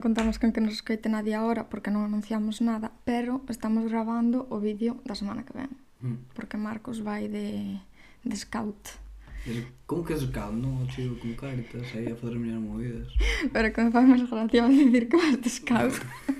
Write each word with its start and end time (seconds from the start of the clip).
Contamos 0.00 0.38
con 0.38 0.52
que 0.52 0.60
nos 0.64 0.72
escoite 0.80 1.12
nadie 1.12 1.36
agora 1.36 1.68
porque 1.68 1.92
non 1.92 2.08
anunciamos 2.08 2.64
nada, 2.64 2.88
pero 3.04 3.44
estamos 3.52 3.84
grabando 3.84 4.48
o 4.48 4.56
vídeo 4.56 4.96
da 5.04 5.12
semana 5.12 5.44
que 5.44 5.52
ven. 5.52 5.76
Mm. 6.00 6.32
Porque 6.32 6.56
Marcos 6.56 7.04
vai 7.04 7.28
de, 7.28 7.76
de 8.24 8.36
scout. 8.36 8.96
Como 9.84 10.00
que 10.08 10.16
scout? 10.16 10.56
Non, 10.56 10.88
chico, 10.88 11.20
con 11.20 11.36
cartas, 11.36 11.84
aí 11.92 12.08
a 12.08 12.16
fazer 12.16 12.40
miñas 12.40 12.64
movidas. 12.64 13.12
Pero 13.52 13.68
que 13.76 13.80
me 13.84 13.92
fai 13.92 14.08
máis 14.08 14.24
gracia 14.24 14.64
dicir 14.72 15.04
que 15.12 15.20
vas 15.20 15.36
de 15.36 15.50
scout, 15.52 15.96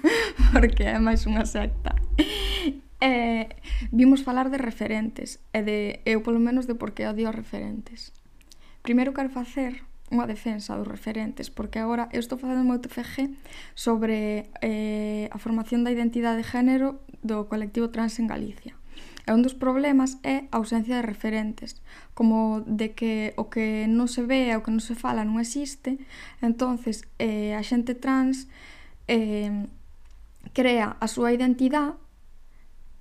porque 0.56 0.88
é 0.88 0.96
máis 0.96 1.28
unha 1.28 1.44
secta. 1.44 1.92
Eh, 3.00 3.48
vimos 3.96 4.20
falar 4.20 4.52
de 4.52 4.60
referentes, 4.60 5.40
e 5.56 5.64
de, 5.64 6.04
eu 6.04 6.20
polo 6.20 6.36
menos 6.36 6.68
de 6.68 6.76
por 6.76 6.92
que 6.92 7.08
odio 7.08 7.32
referentes. 7.32 8.12
Primeiro 8.84 9.16
quero 9.16 9.32
facer 9.32 9.88
unha 10.10 10.26
defensa 10.26 10.74
dos 10.74 10.90
referentes, 10.90 11.48
porque 11.54 11.78
agora 11.78 12.10
eu 12.10 12.18
estou 12.18 12.34
facendo 12.34 12.66
moito 12.66 12.90
FG 12.90 13.30
sobre 13.78 14.50
eh, 14.58 15.30
a 15.30 15.38
formación 15.38 15.86
da 15.86 15.94
identidade 15.94 16.42
de 16.42 16.46
género 16.46 16.98
do 17.22 17.46
colectivo 17.46 17.94
trans 17.94 18.18
en 18.18 18.26
Galicia. 18.26 18.74
E 19.26 19.30
un 19.30 19.46
dos 19.46 19.54
problemas 19.54 20.18
é 20.26 20.50
a 20.50 20.58
ausencia 20.58 20.98
de 20.98 21.06
referentes, 21.06 21.78
como 22.18 22.66
de 22.66 22.98
que 22.98 23.30
o 23.38 23.46
que 23.46 23.86
non 23.86 24.10
se 24.10 24.26
ve 24.26 24.50
e 24.50 24.58
o 24.58 24.66
que 24.66 24.74
non 24.74 24.82
se 24.82 24.98
fala 24.98 25.22
non 25.22 25.38
existe, 25.38 26.02
entonces 26.42 27.06
eh, 27.22 27.54
a 27.54 27.62
xente 27.62 27.94
trans 27.94 28.50
eh, 29.06 29.70
crea 30.50 30.98
a 30.98 31.06
súa 31.06 31.30
identidade 31.30 31.94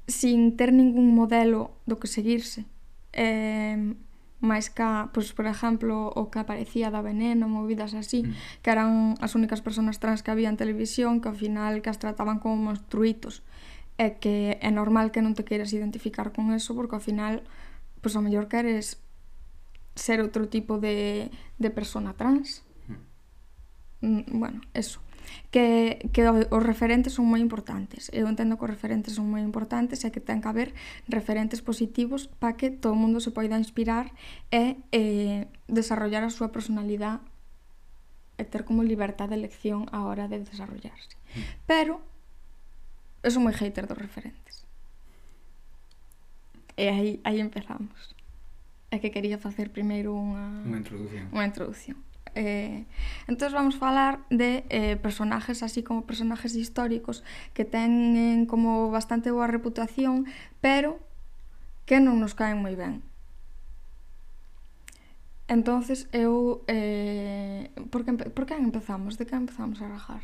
sin 0.06 0.54
ter 0.54 0.70
ningún 0.70 1.10
modelo 1.18 1.74
do 1.90 1.98
que 1.98 2.06
seguirse. 2.06 2.70
Eh, 3.18 3.98
máis 4.40 4.72
ca, 4.72 5.12
pois, 5.12 5.36
por 5.36 5.48
exemplo, 5.48 6.08
o 6.16 6.32
que 6.32 6.40
aparecía 6.40 6.88
da 6.88 7.04
veneno, 7.04 7.52
movidas 7.52 7.92
así, 7.92 8.24
mm. 8.24 8.64
que 8.64 8.72
eran 8.72 9.20
as 9.20 9.36
únicas 9.36 9.60
personas 9.60 10.00
trans 10.00 10.24
que 10.24 10.32
había 10.32 10.48
en 10.48 10.56
televisión, 10.56 11.20
que 11.20 11.28
ao 11.28 11.36
final 11.36 11.84
que 11.84 11.92
as 11.92 12.00
trataban 12.00 12.40
como 12.40 12.56
monstruitos. 12.56 13.44
E 14.00 14.16
que 14.16 14.56
é 14.64 14.72
normal 14.72 15.12
que 15.12 15.20
non 15.20 15.36
te 15.36 15.44
queiras 15.44 15.76
identificar 15.76 16.32
con 16.32 16.56
eso, 16.56 16.72
porque 16.72 16.96
ao 16.96 17.04
final, 17.04 17.44
pois 18.00 18.16
ao 18.16 18.24
mellor 18.24 18.48
queres 18.48 19.04
ser 20.00 20.24
outro 20.24 20.48
tipo 20.48 20.80
de, 20.80 21.28
de 21.60 21.70
persona 21.70 22.16
trans. 22.16 22.64
Mm, 24.00 24.24
mm 24.24 24.40
bueno, 24.40 24.64
eso 24.72 25.04
que, 25.52 26.10
que 26.14 26.28
os 26.28 26.64
referentes 26.64 27.14
son 27.14 27.26
moi 27.26 27.42
importantes. 27.42 28.10
Eu 28.14 28.30
entendo 28.30 28.58
que 28.58 28.66
os 28.66 28.72
referentes 28.72 29.18
son 29.18 29.30
moi 29.30 29.42
importantes 29.42 30.06
e 30.06 30.14
que 30.14 30.22
ten 30.22 30.42
que 30.42 30.50
haber 30.50 30.78
referentes 31.10 31.62
positivos 31.66 32.28
para 32.28 32.58
que 32.58 32.70
todo 32.70 32.94
o 32.94 33.00
mundo 33.00 33.20
se 33.20 33.34
poida 33.34 33.58
inspirar 33.58 34.14
e 34.54 34.78
eh, 34.94 35.50
desarrollar 35.66 36.22
a 36.22 36.34
súa 36.34 36.54
personalidade 36.54 37.22
e 38.40 38.48
ter 38.48 38.64
como 38.64 38.88
libertad 38.88 39.28
de 39.28 39.36
elección 39.36 39.92
a 39.92 40.08
hora 40.08 40.32
de 40.32 40.40
desarrollarse. 40.40 41.14
Mm. 41.36 41.44
Pero, 41.68 41.94
eu 43.20 43.30
sou 43.30 43.44
moi 43.44 43.52
hater 43.52 43.84
dos 43.84 44.00
referentes. 44.00 44.64
E 46.80 46.88
aí, 46.88 47.12
aí 47.28 47.44
empezamos. 47.44 48.16
É 48.90 48.98
que 48.98 49.12
quería 49.12 49.38
facer 49.38 49.70
primeiro 49.76 50.16
unha... 50.16 50.64
Unha 50.64 50.80
introdución. 50.80 51.26
Unha 51.36 51.46
introdución. 51.46 52.00
Eh, 52.36 52.86
entón 53.28 53.54
vamos 53.54 53.76
falar 53.78 54.26
de 54.30 54.66
eh, 54.70 54.98
personajes 54.98 55.64
así 55.64 55.84
como 55.84 56.06
personajes 56.06 56.56
históricos 56.56 57.24
que 57.54 57.66
ten 57.66 58.46
como 58.46 58.92
bastante 58.92 59.32
boa 59.32 59.48
reputación, 59.48 60.26
pero 60.62 61.00
que 61.86 61.98
non 61.98 62.22
nos 62.22 62.38
caen 62.38 62.62
moi 62.62 62.78
ben. 62.78 63.02
Entonces 65.50 66.06
eu 66.14 66.62
eh, 66.70 67.74
por 67.90 68.06
que 68.06 68.14
por 68.14 68.46
que 68.46 68.54
empezamos? 68.54 69.18
De 69.18 69.26
que 69.26 69.34
empezamos 69.34 69.82
a 69.82 69.90
rajar? 69.90 70.22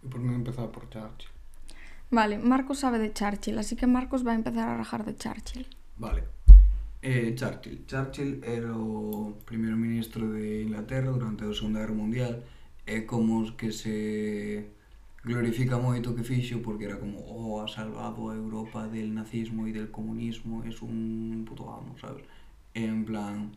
Por 0.00 0.20
non 0.24 0.32
empezar 0.32 0.72
por 0.72 0.88
Churchill. 0.88 1.32
Vale, 2.10 2.38
Marcos 2.38 2.78
sabe 2.80 2.98
de 2.98 3.12
Churchill, 3.12 3.58
así 3.58 3.74
que 3.76 3.86
Marcos 3.86 4.22
vai 4.22 4.38
empezar 4.38 4.68
a 4.68 4.76
rajar 4.78 5.04
de 5.04 5.16
Churchill. 5.16 5.66
Vale. 5.98 6.35
Eh, 7.08 7.36
Churchill. 7.36 7.84
Churchill 7.86 8.42
era 8.42 8.76
o 8.76 9.38
primeiro 9.46 9.76
ministro 9.76 10.32
de 10.32 10.64
Inglaterra 10.64 11.12
durante 11.12 11.44
a 11.44 11.54
Segunda 11.54 11.78
Guerra 11.78 11.94
Mundial 11.94 12.42
e 12.84 13.06
como 13.06 13.54
que 13.56 13.70
se 13.70 14.66
glorifica 15.22 15.78
moito 15.78 16.10
o 16.10 16.16
que 16.16 16.26
fixo 16.26 16.58
porque 16.66 16.86
era 16.90 16.98
como, 16.98 17.22
oh, 17.30 17.62
ha 17.62 17.68
salvado 17.68 18.30
a 18.30 18.34
Europa 18.34 18.88
del 18.90 19.14
nazismo 19.14 19.68
e 19.68 19.72
del 19.72 19.94
comunismo, 19.94 20.64
es 20.66 20.82
un 20.82 21.46
puto 21.46 21.70
amo, 21.70 21.94
sabes? 22.02 22.26
E 22.74 22.82
en 22.82 23.06
plan, 23.06 23.54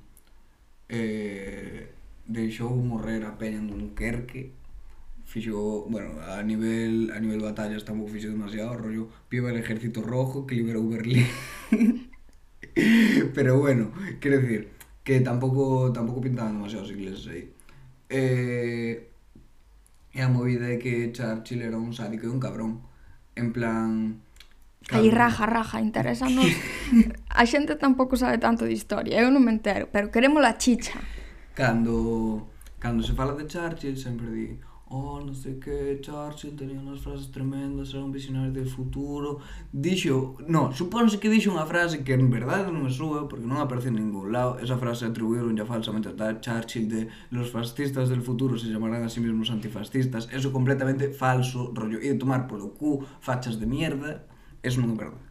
eh, 0.90 1.90
deixou 2.30 2.78
morrer 2.78 3.26
a 3.26 3.34
peña 3.42 3.58
en 3.58 3.68
Dunkerque, 3.74 4.54
fixo, 5.26 5.90
bueno, 5.90 6.22
a 6.22 6.46
nivel 6.46 7.10
a 7.16 7.18
nivel 7.18 7.42
batallas 7.42 7.82
tampouco 7.82 8.14
fixo 8.14 8.30
demasiado, 8.30 8.78
rollo, 8.78 9.10
piba 9.26 9.50
el 9.50 9.58
ejército 9.58 10.06
rojo 10.06 10.46
que 10.46 10.54
liberou 10.54 10.86
Berlín. 10.86 11.26
Pero 13.36 13.60
bueno, 13.60 13.92
quero 14.20 14.40
decir 14.40 14.70
que 15.04 15.22
tampouco 15.22 15.92
tampouco 15.92 16.22
pintaban 16.22 16.54
demasiados 16.54 16.92
ingleses 16.92 17.28
aí. 17.28 17.54
Eh, 18.10 19.10
e 20.14 20.20
a 20.22 20.28
movida 20.28 20.68
é 20.70 20.78
que 20.78 21.12
Churchill 21.14 21.62
era 21.62 21.78
un 21.78 21.94
sádico 21.94 22.26
e 22.26 22.34
un 22.34 22.40
cabrón. 22.40 22.82
En 23.36 23.54
plan... 23.54 24.22
Aí 24.90 25.12
raja, 25.14 25.46
raja, 25.46 25.82
interesanos. 25.82 26.50
a 27.30 27.46
xente 27.46 27.78
tampouco 27.78 28.18
sabe 28.18 28.42
tanto 28.42 28.66
de 28.66 28.74
historia, 28.74 29.22
eu 29.22 29.30
non 29.30 29.46
me 29.46 29.54
entero, 29.54 29.86
pero 29.94 30.10
queremos 30.10 30.42
la 30.42 30.58
chicha. 30.58 30.98
Cando, 31.54 32.50
cando 32.82 33.06
se 33.06 33.14
fala 33.14 33.38
de 33.38 33.46
Churchill 33.46 33.98
sempre 33.98 34.28
di 34.34 34.58
oh, 34.90 35.22
no 35.22 35.34
sé 35.34 35.60
que, 35.60 36.00
Churchill 36.02 36.56
tenía 36.56 36.80
unas 36.80 37.00
frases 37.00 37.32
tremendas, 37.32 37.94
era 37.94 38.04
un 38.04 38.12
visionario 38.12 38.52
del 38.52 38.68
futuro. 38.68 39.40
Dixo, 39.72 40.38
no, 40.48 40.74
supónse 40.74 41.20
que 41.20 41.30
dixo 41.30 41.54
unha 41.54 41.66
frase 41.70 42.02
que 42.02 42.18
en 42.18 42.30
verdade 42.34 42.74
non 42.74 42.90
é 42.90 42.94
súa, 42.94 43.30
porque 43.30 43.46
non 43.46 43.62
aparece 43.62 43.94
en 43.94 44.02
ningún 44.02 44.34
lado. 44.34 44.58
Esa 44.58 44.82
frase 44.82 45.06
atribuíron 45.06 45.54
ya 45.54 45.66
falsamente 45.70 46.10
a 46.10 46.42
Churchill 46.42 46.90
de 46.90 47.02
los 47.30 47.54
fascistas 47.54 48.10
del 48.10 48.26
futuro 48.26 48.58
se 48.58 48.68
llamarán 48.74 49.06
a 49.06 49.10
sí 49.14 49.22
mismos 49.22 49.54
antifascistas. 49.54 50.26
Eso 50.34 50.50
completamente 50.50 51.14
falso, 51.14 51.70
rollo, 51.72 52.02
e 52.02 52.10
tomar 52.18 52.50
polo 52.50 52.74
cu 52.74 53.06
fachas 53.22 53.62
de 53.62 53.70
mierda, 53.70 54.26
eso 54.66 54.82
non 54.82 54.98
é 54.98 55.06
verdade. 55.06 55.28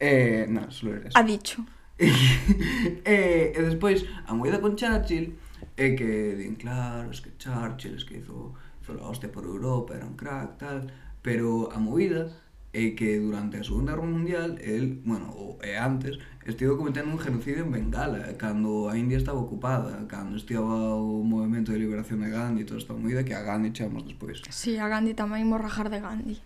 Eh, 0.00 0.44
non, 0.48 0.72
solo 0.72 0.96
era 0.96 1.12
eso. 1.12 1.16
Ha 1.20 1.24
dicho. 1.24 1.60
e, 2.00 2.08
e, 3.04 3.52
e 3.52 3.60
despois, 3.60 4.04
a 4.24 4.32
moeda 4.32 4.56
con 4.56 4.72
Churchill, 4.72 5.36
é 5.76 5.90
que 5.92 6.36
din, 6.36 6.54
claro, 6.56 7.10
es 7.10 7.20
que 7.20 7.36
Churchill 7.36 7.94
es 7.94 8.04
que 8.04 8.18
hizo 8.18 8.54
solo 8.86 9.08
hostia 9.08 9.30
por 9.30 9.44
Europa, 9.44 9.96
era 9.96 10.06
un 10.06 10.16
crack, 10.16 10.58
tal, 10.58 10.86
pero 11.22 11.72
a 11.74 11.78
movida 11.78 12.30
é 12.76 12.94
que 12.94 13.18
durante 13.18 13.56
a 13.56 13.64
Segunda 13.64 13.92
Guerra 13.92 14.06
Mundial 14.06 14.58
el, 14.60 15.00
bueno, 15.04 15.32
o, 15.32 15.56
e 15.64 15.80
antes 15.80 16.18
estivo 16.44 16.76
cometendo 16.76 17.10
un 17.10 17.18
genocidio 17.18 17.64
en 17.64 17.72
Bengala 17.72 18.36
cando 18.36 18.90
a 18.90 18.98
India 18.98 19.16
estaba 19.16 19.40
ocupada 19.40 20.04
cando 20.06 20.36
estiva 20.36 20.60
o 20.60 21.24
movimento 21.24 21.72
de 21.72 21.80
liberación 21.80 22.20
de 22.20 22.28
Gandhi 22.28 22.62
e 22.62 22.68
toda 22.68 22.76
esta 22.76 22.92
movida 22.92 23.24
que 23.24 23.32
a 23.32 23.40
Gandhi 23.40 23.72
chamamos 23.72 24.04
despois 24.04 24.44
Si, 24.52 24.52
sí, 24.52 24.72
a 24.76 24.92
Gandhi 24.92 25.16
tamén 25.16 25.48
morrajar 25.48 25.88
de 25.88 26.04
Gandhi. 26.04 26.36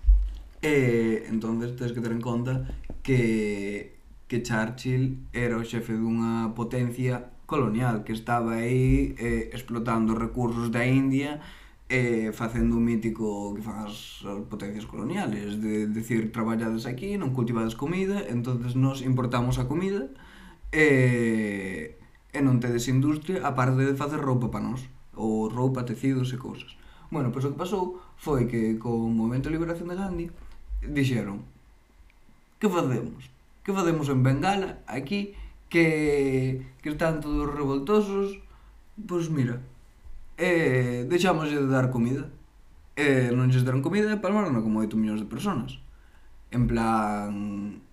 E 0.62 1.26
entonces 1.26 1.74
tens 1.74 1.90
que 1.90 1.98
ter 1.98 2.14
en 2.14 2.22
conta 2.22 2.62
que 3.02 3.98
que 4.30 4.46
Churchill 4.46 5.26
era 5.34 5.58
o 5.58 5.66
xefe 5.66 5.98
dunha 5.98 6.54
potencia 6.54 7.26
colonial 7.50 8.06
que 8.06 8.14
estaba 8.14 8.62
aí 8.62 9.18
eh, 9.18 9.50
explotando 9.50 10.14
recursos 10.14 10.70
da 10.70 10.86
India 10.86 11.42
eh, 11.90 12.30
facendo 12.32 12.78
un 12.78 12.86
mítico 12.86 13.52
que 13.52 13.66
fan 13.66 13.82
as, 13.82 14.22
as 14.22 14.46
potencias 14.46 14.86
coloniales, 14.86 15.58
de 15.58 15.90
decir 15.90 16.30
traballades 16.30 16.86
aquí, 16.86 17.18
non 17.18 17.34
cultivades 17.34 17.74
comida, 17.74 18.22
entonces 18.30 18.78
nos 18.78 19.02
importamos 19.02 19.58
a 19.58 19.66
comida 19.66 20.06
e, 20.70 21.98
eh, 21.98 22.30
e 22.30 22.38
non 22.46 22.62
tedes 22.62 22.86
industria 22.86 23.42
a 23.42 23.58
parte 23.58 23.82
de 23.82 23.98
facer 23.98 24.22
roupa 24.22 24.54
para 24.54 24.62
nós, 24.62 24.86
ou 25.18 25.50
roupa, 25.50 25.82
tecidos 25.82 26.30
e 26.30 26.38
cousas. 26.38 26.78
Bueno, 27.10 27.34
pois 27.34 27.42
o 27.42 27.50
que 27.50 27.58
pasou 27.58 27.98
foi 28.14 28.46
que 28.46 28.78
co 28.78 29.10
Movimento 29.10 29.50
de 29.50 29.58
Liberación 29.58 29.90
de 29.90 29.98
Gandhi 29.98 30.26
dixeron 30.86 31.42
que 32.62 32.70
facemos? 32.70 33.26
Que 33.66 33.74
facemos 33.74 34.06
en 34.14 34.22
Bengala, 34.22 34.78
aquí, 34.86 35.34
que, 35.66 36.70
que 36.82 36.90
están 36.94 37.18
todos 37.18 37.50
revoltosos? 37.50 38.38
Pois 38.94 39.26
mira, 39.26 39.58
Eh, 40.40 41.04
e 41.04 41.04
deixámoslle 41.04 41.60
de 41.60 41.68
dar 41.68 41.92
comida. 41.92 42.32
E 42.96 43.28
non 43.36 43.52
lles 43.52 43.60
deron 43.60 43.84
comida 43.84 44.08
e 44.08 44.16
palmaron 44.16 44.56
como 44.64 44.80
8 44.80 44.96
millóns 44.96 45.20
de 45.20 45.28
personas. 45.28 45.76
En 46.48 46.64
plan... 46.64 47.84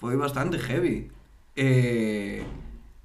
Foi 0.00 0.16
bastante 0.16 0.56
heavy. 0.56 1.12
E, 1.52 2.40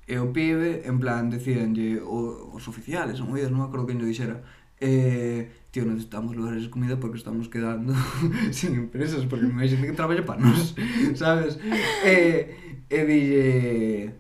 e 0.08 0.16
o 0.16 0.32
pibe, 0.32 0.88
en 0.88 0.96
plan, 0.96 1.28
decíanlle 1.28 2.00
os 2.00 2.64
oficiales, 2.72 3.20
ou 3.20 3.28
moidas, 3.28 3.52
non 3.52 3.60
me 3.60 3.68
acordo 3.68 3.84
quen 3.84 4.00
lle 4.00 4.08
dixera, 4.08 4.40
eh, 4.80 5.68
tío, 5.76 5.84
necesitamos 5.84 6.40
lugares 6.40 6.64
de 6.64 6.72
comida 6.72 6.96
porque 6.96 7.20
estamos 7.20 7.52
quedando 7.52 7.92
sin 8.56 8.80
empresas, 8.80 9.28
porque 9.28 9.44
non 9.44 9.60
hai 9.60 9.68
xente 9.68 9.92
que 9.92 10.00
traballa 10.00 10.24
para 10.24 10.40
nós, 10.40 10.72
sabes? 11.20 11.60
E, 12.08 12.88
e 12.88 13.00
dille... 13.04 14.16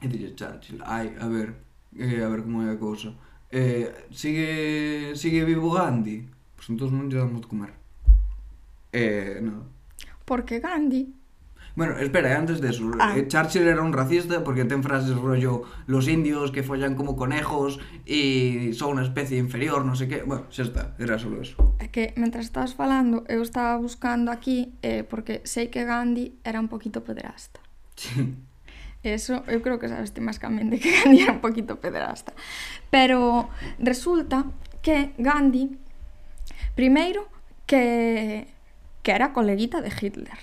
E 0.00 0.06
dille 0.08 0.32
Churchill, 0.32 0.80
ai, 0.80 1.12
a 1.20 1.28
ver, 1.28 1.63
eh, 1.98 2.22
a 2.22 2.28
ver 2.28 2.42
como 2.42 2.62
é 2.62 2.70
a 2.72 2.78
cousa. 2.78 3.14
Eh, 3.50 3.90
sigue, 4.10 5.14
sigue 5.14 5.44
vivo 5.44 5.70
Gandhi? 5.72 6.26
Pois 6.56 6.66
entón 6.70 6.90
non 6.94 7.06
lle 7.10 7.18
damos 7.22 7.42
de 7.42 7.48
comer. 7.48 7.72
Eh, 8.92 9.38
nada. 9.42 9.62
Porque 10.24 10.60
Gandhi 10.60 11.12
Bueno, 11.76 11.98
espera, 11.98 12.30
e 12.30 12.38
antes 12.38 12.62
de 12.62 12.70
eso, 12.70 12.86
Ah. 13.02 13.18
eh, 13.18 13.26
Churchill 13.26 13.66
era 13.66 13.82
un 13.82 13.90
racista 13.90 14.46
porque 14.46 14.62
ten 14.62 14.86
frases 14.86 15.18
rollo 15.18 15.66
los 15.90 16.06
indios 16.06 16.54
que 16.54 16.62
follan 16.62 16.94
como 16.94 17.18
conejos 17.18 17.82
y 18.06 18.70
son 18.78 18.94
una 18.94 19.02
especie 19.02 19.38
inferior, 19.42 19.82
no 19.84 19.98
sé 19.98 20.06
qué. 20.06 20.22
Bueno, 20.22 20.46
xa 20.54 20.62
está, 20.62 20.94
era 21.02 21.18
solo 21.18 21.42
eso. 21.42 21.58
É 21.82 21.90
que, 21.90 22.14
mentre 22.14 22.46
estabas 22.46 22.78
falando, 22.78 23.26
eu 23.26 23.42
estaba 23.42 23.74
buscando 23.82 24.30
aquí, 24.30 24.70
eh, 24.86 25.02
porque 25.02 25.42
sei 25.42 25.66
que 25.66 25.82
Gandhi 25.82 26.38
era 26.46 26.62
un 26.62 26.70
poquito 26.70 27.02
pederasta. 27.02 27.58
Sí. 27.98 28.38
Eso 29.04 29.44
eu 29.52 29.60
creo 29.60 29.76
que 29.76 29.92
sabes 29.92 30.16
ti 30.16 30.24
máis 30.24 30.40
que 30.40 30.48
a 30.48 30.50
min 30.50 30.72
de 30.72 30.80
que 30.80 30.88
Gandhi 30.96 31.28
era 31.28 31.36
un 31.36 31.44
poquito 31.44 31.76
pedrasta. 31.76 32.32
Pero 32.88 33.52
resulta 33.76 34.48
que 34.80 35.12
Gandhi, 35.20 35.76
primeiro, 36.72 37.28
que, 37.68 38.48
que 39.04 39.12
era 39.12 39.36
coleguita 39.36 39.84
de 39.84 39.92
Hitler. 39.92 40.40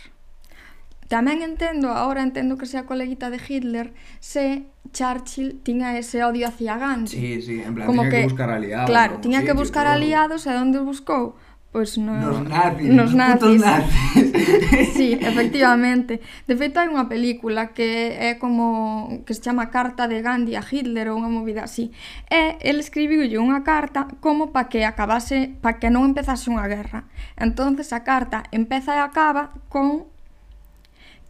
Tamén 1.09 1.43
entendo, 1.43 1.91
ahora 1.91 2.23
entendo 2.23 2.55
que 2.55 2.63
sea 2.63 2.87
coleguita 2.87 3.27
de 3.27 3.41
Hitler, 3.41 3.91
se 4.23 4.63
Churchill 4.95 5.59
tiña 5.59 5.97
ese 5.97 6.23
odio 6.23 6.47
hacia 6.47 6.77
Gandhi. 6.77 7.11
Sí, 7.11 7.41
sí, 7.41 7.55
en 7.59 7.75
plan, 7.75 7.89
Como 7.89 8.07
tiña 8.07 8.13
que, 8.13 8.21
que 8.23 8.29
buscar 8.31 8.49
aliados. 8.53 8.87
Claro, 8.87 9.13
tiña 9.19 9.43
que 9.43 9.51
buscar 9.51 9.87
aliados, 9.89 10.47
e 10.47 10.53
onde 10.55 10.79
os 10.79 10.85
buscou? 10.85 11.35
pois 11.71 11.97
no, 11.97 12.19
nos 12.19 12.43
nazis, 12.43 12.89
nos, 12.89 12.95
nos 12.95 13.15
nazis. 13.15 13.61
nazis. 13.61 14.93
sí, 14.95 15.17
efectivamente. 15.19 16.19
De 16.45 16.55
feito, 16.59 16.83
hai 16.83 16.91
unha 16.91 17.07
película 17.07 17.71
que 17.71 18.11
é 18.19 18.35
como 18.35 19.23
que 19.23 19.31
se 19.31 19.39
chama 19.39 19.71
Carta 19.71 20.11
de 20.11 20.19
Gandhi 20.19 20.59
a 20.59 20.63
Hitler 20.63 21.07
ou 21.07 21.23
unha 21.23 21.31
movida 21.31 21.63
así. 21.63 21.95
E 22.27 22.59
el 22.59 22.83
escribiulle 22.83 23.39
unha 23.39 23.63
carta 23.63 24.11
como 24.19 24.51
para 24.51 24.67
que 24.67 24.83
acabase, 24.83 25.55
para 25.63 25.79
que 25.79 25.87
non 25.87 26.03
empezase 26.03 26.51
unha 26.51 26.67
guerra. 26.67 27.07
Entonces 27.39 27.95
a 27.95 28.03
carta 28.03 28.43
empeza 28.51 28.91
e 28.93 28.99
acaba 28.99 29.55
con 29.71 30.11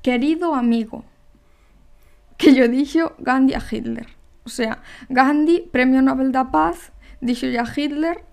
Querido 0.01 0.55
amigo, 0.55 1.05
que 2.41 2.55
yo 2.57 2.65
dixo 2.65 3.13
Gandhi 3.19 3.53
a 3.53 3.61
Hitler. 3.61 4.09
O 4.43 4.49
sea, 4.49 4.81
Gandhi, 5.09 5.69
Premio 5.69 6.01
Nobel 6.01 6.33
da 6.33 6.49
Paz, 6.49 6.89
dixo 7.21 7.45
a 7.45 7.65
Hitler 7.69 8.25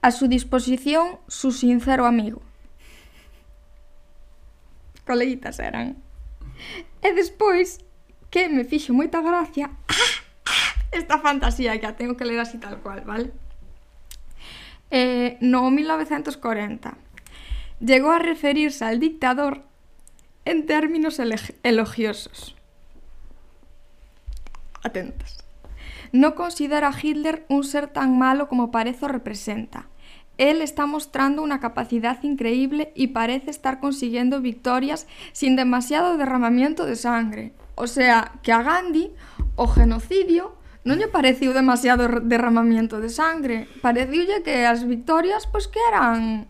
A 0.00 0.10
su 0.10 0.28
disposición, 0.28 1.18
su 1.26 1.52
sincero 1.52 2.06
amigo. 2.06 2.40
Coleguitas 5.06 5.58
eran. 5.58 5.96
E 7.02 7.12
despois, 7.14 7.78
que 8.30 8.48
me 8.48 8.64
fixo 8.64 8.92
moita 8.92 9.22
gracia, 9.22 9.70
esta 10.92 11.18
fantasía 11.18 11.78
que 11.80 11.86
a 11.86 11.96
tengo 11.96 12.16
que 12.16 12.24
ler 12.24 12.40
así 12.40 12.58
tal 12.58 12.80
cual, 12.80 13.02
vale? 13.02 13.32
Eh, 14.90 15.36
no 15.40 15.70
1940 15.70 16.96
llegó 17.80 18.10
a 18.10 18.18
referirse 18.18 18.84
al 18.84 18.98
dictador 19.00 19.62
en 20.44 20.66
términos 20.66 21.20
elogiosos. 21.62 22.56
Atentas 24.82 25.37
no 26.12 26.34
considera 26.34 26.88
a 26.88 26.94
Hitler 27.00 27.44
un 27.48 27.64
ser 27.64 27.88
tan 27.88 28.18
malo 28.18 28.48
como 28.48 28.70
parece 28.70 29.06
o 29.06 29.08
representa. 29.08 29.88
Él 30.38 30.62
está 30.62 30.86
mostrando 30.86 31.42
una 31.42 31.58
capacidad 31.58 32.22
increíble 32.22 32.92
y 32.94 33.08
parece 33.08 33.50
estar 33.50 33.80
consiguiendo 33.80 34.40
victorias 34.40 35.06
sin 35.32 35.56
demasiado 35.56 36.16
derramamiento 36.16 36.86
de 36.86 36.94
sangre. 36.94 37.52
O 37.74 37.86
sea, 37.86 38.32
que 38.42 38.52
a 38.52 38.62
Gandhi 38.62 39.10
o 39.56 39.66
genocidio 39.66 40.54
non 40.86 40.96
lle 40.96 41.10
pareciu 41.10 41.52
demasiado 41.52 42.06
derramamiento 42.22 43.02
de 43.02 43.10
sangre. 43.10 43.68
Pareciulle 43.82 44.40
que 44.46 44.64
as 44.64 44.86
victorias 44.86 45.44
pois 45.44 45.66
que 45.66 45.82
eran 45.84 46.46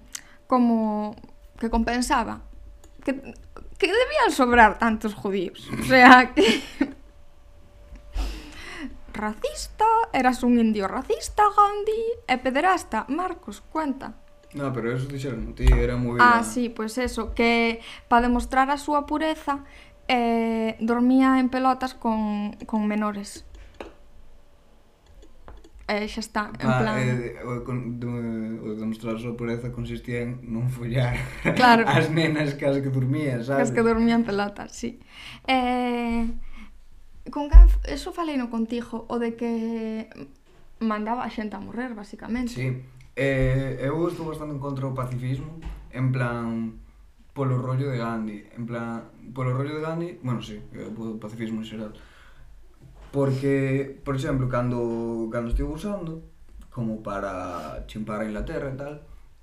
como 0.47 1.17
que 1.59 1.73
compensaba. 1.73 2.45
Que, 3.03 3.17
que 3.81 3.89
debían 3.89 4.31
sobrar 4.31 4.79
tantos 4.79 5.17
judíos. 5.17 5.67
O 5.81 5.85
sea, 5.89 6.31
que 6.37 6.63
racista, 9.19 9.85
eras 10.15 10.43
un 10.47 10.59
indio 10.59 10.87
racista, 10.87 11.43
Gandhi, 11.51 12.03
e 12.31 12.39
pederasta, 12.39 13.05
Marcos, 13.11 13.61
cuenta. 13.61 14.15
No, 14.55 14.73
pero 14.73 14.97
eso 14.97 15.05
dixeron, 15.05 15.53
ti 15.53 15.69
era 15.69 16.01
moi... 16.01 16.17
Ah, 16.17 16.41
sí, 16.41 16.73
pois 16.73 16.97
pues 16.97 17.13
eso, 17.13 17.35
que 17.37 17.85
para 18.09 18.31
demostrar 18.31 18.71
a 18.73 18.81
súa 18.81 19.05
pureza 19.05 19.67
eh, 20.09 20.81
dormía 20.81 21.37
en 21.37 21.53
pelotas 21.53 21.93
con, 21.93 22.57
con 22.65 22.89
menores. 22.89 23.45
E 25.89 26.05
eh, 26.05 26.09
xa 26.09 26.21
está, 26.21 26.43
en 26.53 26.69
ah, 26.69 26.79
plan... 26.81 26.97
Eh, 26.97 27.37
o, 27.45 27.65
con, 27.65 28.01
de, 28.01 28.09
o 28.09 28.73
demostrar 28.77 29.17
a 29.17 29.21
súa 29.21 29.37
pureza 29.37 29.69
consistía 29.69 30.25
en 30.25 30.41
non 30.49 30.73
follar 30.73 31.17
claro. 31.53 31.85
as 31.89 32.09
nenas 32.09 32.57
que 32.57 32.65
as 32.65 32.81
que 32.81 32.89
dormía, 32.89 33.45
sabes? 33.45 33.53
Que 33.53 33.65
as 33.69 33.73
que 33.77 33.85
dormían 33.85 34.25
pelotas, 34.25 34.73
sí. 34.73 34.97
Eh, 35.45 36.25
con 37.31 37.49
can... 37.49 37.69
eso 37.85 38.13
falei 38.13 38.37
no 38.37 38.51
contigo, 38.51 39.05
o 39.09 39.19
de 39.19 39.37
que 39.37 40.09
mandaba 40.81 41.25
a 41.25 41.31
xente 41.31 41.57
a 41.57 41.61
morrer, 41.61 41.95
basicamente. 41.95 42.55
Sí, 42.55 42.83
eh, 43.17 43.83
eu 43.83 43.99
estou 44.09 44.27
bastante 44.27 44.55
en 44.55 44.61
contra 44.63 44.87
do 44.87 44.95
pacifismo, 44.95 45.59
en 45.91 46.13
plan, 46.13 46.79
polo 47.35 47.59
rollo 47.59 47.91
de 47.91 47.99
Gandhi, 47.99 48.47
en 48.55 48.65
plan, 48.67 49.11
polo 49.35 49.55
rollo 49.55 49.79
de 49.79 49.83
Gandhi, 49.83 50.11
bueno, 50.23 50.43
sí, 50.43 50.59
eh, 50.75 50.91
polo 50.95 51.19
pacifismo 51.19 51.61
en 51.63 51.67
xeral, 51.67 51.93
porque, 53.11 53.99
por 54.05 54.15
exemplo, 54.15 54.49
cando, 54.49 55.29
cando 55.33 55.51
estivo 55.51 55.75
usando, 55.75 56.23
como 56.71 57.03
para 57.03 57.87
chimpar 57.87 58.23
a 58.23 58.29
Inglaterra 58.31 58.71
e 58.71 58.77
tal, 58.79 58.95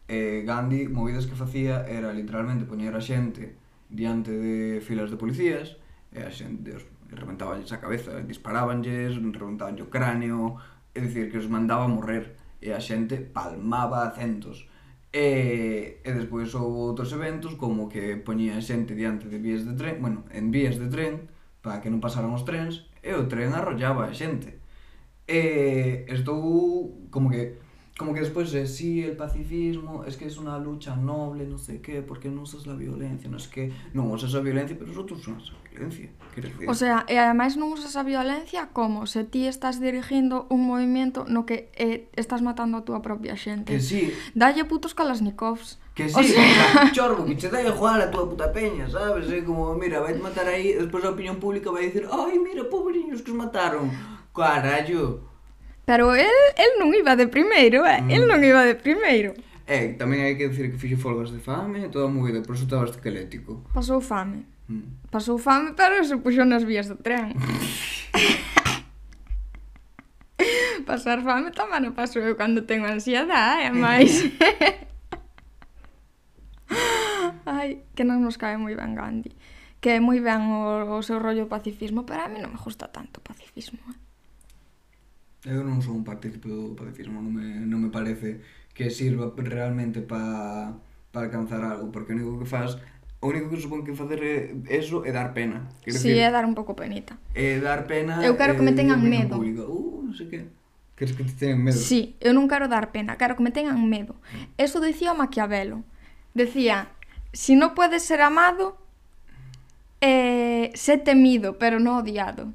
eh, 0.07 0.43
Gandhi, 0.45 0.87
movidas 0.87 1.27
que 1.27 1.35
facía 1.35 1.83
era 1.87 2.13
literalmente 2.13 2.63
poñer 2.63 2.95
a 2.95 3.03
xente 3.03 3.59
diante 3.89 4.31
de 4.31 4.79
filas 4.79 5.11
de 5.11 5.17
policías, 5.19 5.75
e 6.15 6.23
a 6.23 6.31
xente, 6.31 6.71
os 6.71 6.83
reventábanlles 7.11 7.71
a 7.71 7.77
cabeza, 7.77 8.21
disparábanlles, 8.23 9.17
reventabanlle 9.17 9.83
o 9.83 9.91
cráneo, 9.91 10.57
é 10.93 10.99
dicir, 11.01 11.29
que 11.29 11.37
os 11.37 11.47
mandaba 11.47 11.87
morrer 11.87 12.35
e 12.61 12.71
a 12.71 12.79
xente 12.79 13.17
palmaba 13.17 14.07
a 14.07 14.11
centos. 14.11 14.65
E, 15.13 16.01
e 16.03 16.09
despois 16.11 16.51
houve 16.55 16.91
outros 16.91 17.11
eventos 17.15 17.55
como 17.55 17.87
que 17.87 18.19
poñía 18.19 18.59
xente 18.59 18.95
diante 18.95 19.31
de 19.31 19.39
vías 19.39 19.63
de 19.63 19.73
tren, 19.79 20.01
bueno, 20.03 20.27
en 20.31 20.51
vías 20.51 20.75
de 20.75 20.91
tren 20.91 21.31
para 21.63 21.79
que 21.79 21.87
non 21.87 22.03
pasaran 22.03 22.35
os 22.35 22.43
trens 22.43 22.91
e 22.99 23.15
o 23.15 23.25
tren 23.31 23.55
arrollaba 23.55 24.11
a 24.11 24.13
xente. 24.13 24.59
E 25.25 26.05
estou 26.11 27.07
como 27.09 27.31
que 27.31 27.57
como 27.97 28.13
que 28.13 28.19
después 28.19 28.51
de 28.51 28.67
sí, 28.67 29.03
el 29.03 29.15
pacifismo 29.15 30.03
es 30.03 30.17
que 30.17 30.25
es 30.25 30.37
una 30.37 30.59
lucha 30.59 30.97
noble, 30.97 31.45
no 31.47 31.57
sé 31.57 31.79
qué, 31.79 32.01
porque 32.01 32.27
non 32.27 32.43
usas 32.43 32.67
la 32.67 32.75
violencia, 32.75 33.31
no 33.31 33.39
sé 33.39 33.47
qué, 33.47 33.63
non 33.95 34.11
usas 34.11 34.35
a 34.35 34.43
violencia, 34.43 34.75
pero 34.75 34.91
nosotros 34.91 35.23
usamos 35.23 35.55
a 35.55 35.63
violencia, 35.71 36.11
quero 36.35 36.51
decir. 36.51 36.67
O 36.67 36.75
sea, 36.75 37.07
eh, 37.07 37.15
e 37.15 37.23
ademais 37.23 37.55
non 37.55 37.71
usas 37.71 37.95
a 37.95 38.03
violencia 38.03 38.67
como 38.75 39.07
se 39.07 39.23
ti 39.23 39.47
estás 39.47 39.79
dirigindo 39.79 40.43
un 40.51 40.67
movimento 40.67 41.23
no 41.23 41.47
que 41.47 41.71
eh, 41.79 42.11
estás 42.19 42.43
matando 42.43 42.75
a 42.75 42.83
túa 42.83 42.99
propia 42.99 43.39
xente. 43.39 43.71
Que 43.71 43.79
sí. 43.79 44.11
Dalle 44.35 44.67
putos 44.67 44.91
kalashnikovs. 44.91 45.79
Que 45.95 46.11
sí, 46.11 46.19
o 46.19 46.23
sea... 46.27 46.91
chorbo, 46.95 47.23
que 47.23 47.39
che 47.39 47.47
dai 47.47 47.63
a 47.63 47.71
jugar 47.71 48.03
a 48.03 48.11
túa 48.11 48.27
puta 48.27 48.51
peña, 48.51 48.91
sabes? 48.91 49.31
É 49.31 49.39
como, 49.39 49.71
mira, 49.79 50.03
vai 50.03 50.19
matar 50.19 50.51
aí, 50.51 50.75
despois 50.75 51.07
a 51.07 51.15
opinión 51.15 51.39
pública 51.39 51.71
vai 51.71 51.87
dicir, 51.87 52.03
ai, 52.11 52.35
mira, 52.43 52.67
pobriños 52.67 53.23
que 53.23 53.31
os 53.31 53.39
mataron. 53.39 53.87
Carallo. 54.35 55.34
Pero 55.85 56.17
el, 56.17 56.33
el 56.57 56.71
non 56.81 56.89
iba 56.97 57.13
de 57.15 57.29
primeiro, 57.29 57.85
eh? 57.85 58.01
Mm. 58.01 58.09
El 58.09 58.25
non 58.25 58.41
iba 58.41 58.65
de 58.65 58.73
primeiro. 58.73 59.37
Eh, 59.69 59.93
tamén 59.97 60.25
hai 60.25 60.33
que 60.33 60.49
dicir 60.49 60.73
que 60.73 60.81
fixe 60.81 60.97
folgas 60.97 61.29
de 61.29 61.41
fame, 61.41 61.89
toda 61.93 62.09
a 62.09 62.13
movida, 62.13 62.41
por 62.41 62.57
eso 62.57 62.65
estaba 62.65 62.89
esquelético. 62.89 63.61
Pasou 63.73 64.01
fame. 64.01 64.49
Mm. 64.65 65.13
Pasou 65.13 65.37
fame, 65.37 65.77
pero 65.77 66.01
se 66.01 66.17
puxo 66.17 66.41
nas 66.41 66.65
vías 66.65 66.89
do 66.89 66.97
tren. 66.97 67.37
Pasar 70.85 71.21
fame 71.25 71.49
tamén 71.49 71.89
o 71.89 71.97
paso 71.97 72.21
eu 72.21 72.37
cando 72.37 72.65
tengo 72.69 72.85
ansiedade, 72.85 73.69
eh? 73.69 73.73
máis... 73.73 74.21
Ai, 77.45 77.85
que 77.93 78.05
non 78.05 78.21
nos 78.21 78.37
cae 78.37 78.57
moi 78.57 78.73
ben 78.77 78.93
Gandhi. 78.93 79.33
Que 79.81 79.97
é 79.97 79.99
moi 80.01 80.21
ben 80.21 80.49
o, 80.49 80.97
o 80.97 81.01
seu 81.01 81.17
rollo 81.21 81.49
pacifismo, 81.49 82.05
pero 82.05 82.25
a 82.25 82.29
mí 82.29 82.41
non 82.41 82.53
me 82.53 82.61
gusta 82.61 82.89
tanto 82.89 83.21
o 83.21 83.25
pacifismo. 83.25 83.81
Eh? 83.89 83.97
Eu 85.45 85.61
non 85.61 85.79
son 85.85 86.01
partícipe 86.01 86.49
do 86.49 86.73
pacifismo, 86.73 87.21
non 87.21 87.29
me, 87.29 87.45
non 87.69 87.77
me 87.85 87.93
parece 87.93 88.41
que 88.73 88.89
sirva 88.89 89.29
realmente 89.37 90.01
para 90.01 90.73
pa 91.13 91.21
alcanzar 91.21 91.61
algo, 91.61 91.93
porque 91.93 92.11
o 92.11 92.15
único 92.17 92.41
que 92.41 92.49
faz 92.49 92.81
o 93.21 93.29
único 93.29 93.49
que 93.49 93.61
supón 93.61 93.85
que 93.85 93.93
facer 93.93 94.19
é 94.21 94.37
eso 94.69 95.05
é 95.05 95.11
dar 95.13 95.33
pena. 95.33 95.69
Quero 95.81 95.97
sí, 95.97 96.09
decir, 96.09 96.21
é 96.21 96.29
dar 96.29 96.45
un 96.45 96.53
pouco 96.53 96.75
penita. 96.75 97.17
É 97.33 97.57
dar 97.57 97.87
pena... 97.87 98.21
Eu 98.21 98.37
quero 98.37 98.53
que 98.53 98.61
me 98.61 98.73
tengan 98.73 99.01
medo. 99.01 99.37
Público. 99.37 99.65
Uh, 99.65 100.05
non 100.05 100.13
sei 100.13 100.29
que... 100.29 100.39
Queres 100.93 101.17
que 101.17 101.25
te 101.25 101.33
tengan 101.33 101.61
medo? 101.63 101.75
Sí, 101.77 102.15
eu 102.21 102.37
non 102.37 102.45
quero 102.45 102.69
dar 102.69 102.93
pena, 102.93 103.17
quero 103.17 103.33
que 103.33 103.43
me 103.43 103.49
tengan 103.49 103.81
medo. 103.81 104.15
Eso 104.61 104.77
decía 104.77 105.17
Maquiavelo. 105.17 105.81
Decía, 106.37 106.93
si 107.33 107.55
no 107.55 107.73
puedes 107.73 108.03
ser 108.03 108.21
amado, 108.21 108.77
eh, 110.01 110.69
sé 110.75 110.97
temido, 110.97 111.57
pero 111.57 111.79
no 111.79 111.97
odiado 111.97 112.53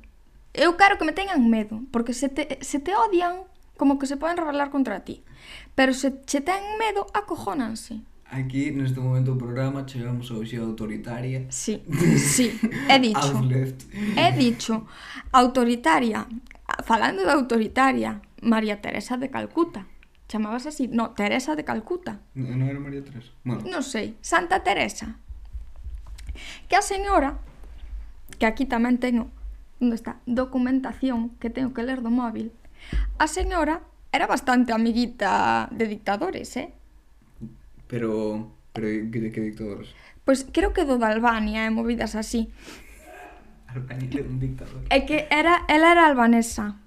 eu 0.60 0.76
quero 0.76 1.00
que 1.00 1.08
me 1.08 1.16
teñan 1.16 1.40
medo, 1.48 1.80
porque 1.88 2.12
se 2.12 2.28
te, 2.28 2.60
se 2.60 2.78
te 2.84 2.92
odian, 2.92 3.48
como 3.80 3.96
que 3.98 4.04
se 4.04 4.20
poden 4.20 4.36
rebelar 4.36 4.68
contra 4.68 5.00
ti. 5.08 5.24
Pero 5.74 5.96
se 5.96 6.20
che 6.28 6.44
ten 6.44 6.76
medo, 6.76 7.08
acojónanse. 7.16 8.04
Aquí, 8.30 8.70
neste 8.70 9.00
momento 9.00 9.32
do 9.34 9.40
programa, 9.40 9.88
chegamos 9.88 10.30
ao 10.30 10.44
xe 10.44 10.60
autoritaria. 10.60 11.48
Sí, 11.50 11.82
sí, 12.20 12.52
he 12.86 12.98
dicho. 13.08 13.34
he 14.14 14.30
dicho, 14.36 14.86
autoritaria, 15.32 16.28
falando 16.84 17.24
de 17.24 17.32
autoritaria, 17.32 18.20
María 18.44 18.78
Teresa 18.84 19.16
de 19.16 19.30
Calcuta. 19.30 19.88
Chamabas 20.28 20.66
así? 20.66 20.86
No, 20.86 21.10
Teresa 21.10 21.56
de 21.56 21.64
Calcuta. 21.64 22.20
Non 22.38 22.54
no 22.54 22.70
era 22.70 22.78
María 22.78 23.02
Teresa? 23.02 23.34
Bueno. 23.42 23.66
Non 23.66 23.82
sei, 23.82 24.14
Santa 24.22 24.62
Teresa. 24.62 25.18
Que 26.70 26.78
a 26.78 26.86
señora, 26.86 27.42
que 28.38 28.46
aquí 28.46 28.62
tamén 28.62 29.02
teño 29.02 29.26
onde 29.80 29.96
está 29.96 30.20
documentación 30.28 31.32
que 31.40 31.49
teño 31.50 31.72
que 31.72 31.82
ler 31.82 32.04
do 32.04 32.12
móvil, 32.12 32.52
a 33.18 33.26
señora 33.26 33.80
era 34.12 34.26
bastante 34.26 34.72
amiguita 34.72 35.68
de 35.72 35.87
dictadores, 35.87 36.56
eh? 36.56 36.72
Pero, 37.88 38.52
pero 38.72 38.87
de 38.87 39.32
que 39.32 39.40
dictadores? 39.40 39.90
Pois 40.25 40.44
pues 40.44 40.52
creo 40.52 40.72
que 40.72 40.84
do 40.84 40.99
de 40.99 41.06
Albania 41.06 41.64
e 41.64 41.68
eh, 41.68 41.75
movidas 41.75 42.14
así. 42.14 42.52
Albania 43.66 44.20
era 44.20 44.28
un 44.28 44.38
dictador. 44.38 44.82
É 44.90 45.06
que 45.06 45.26
era, 45.30 45.64
ela 45.66 45.90
era 45.94 46.06
albanesa. 46.06 46.78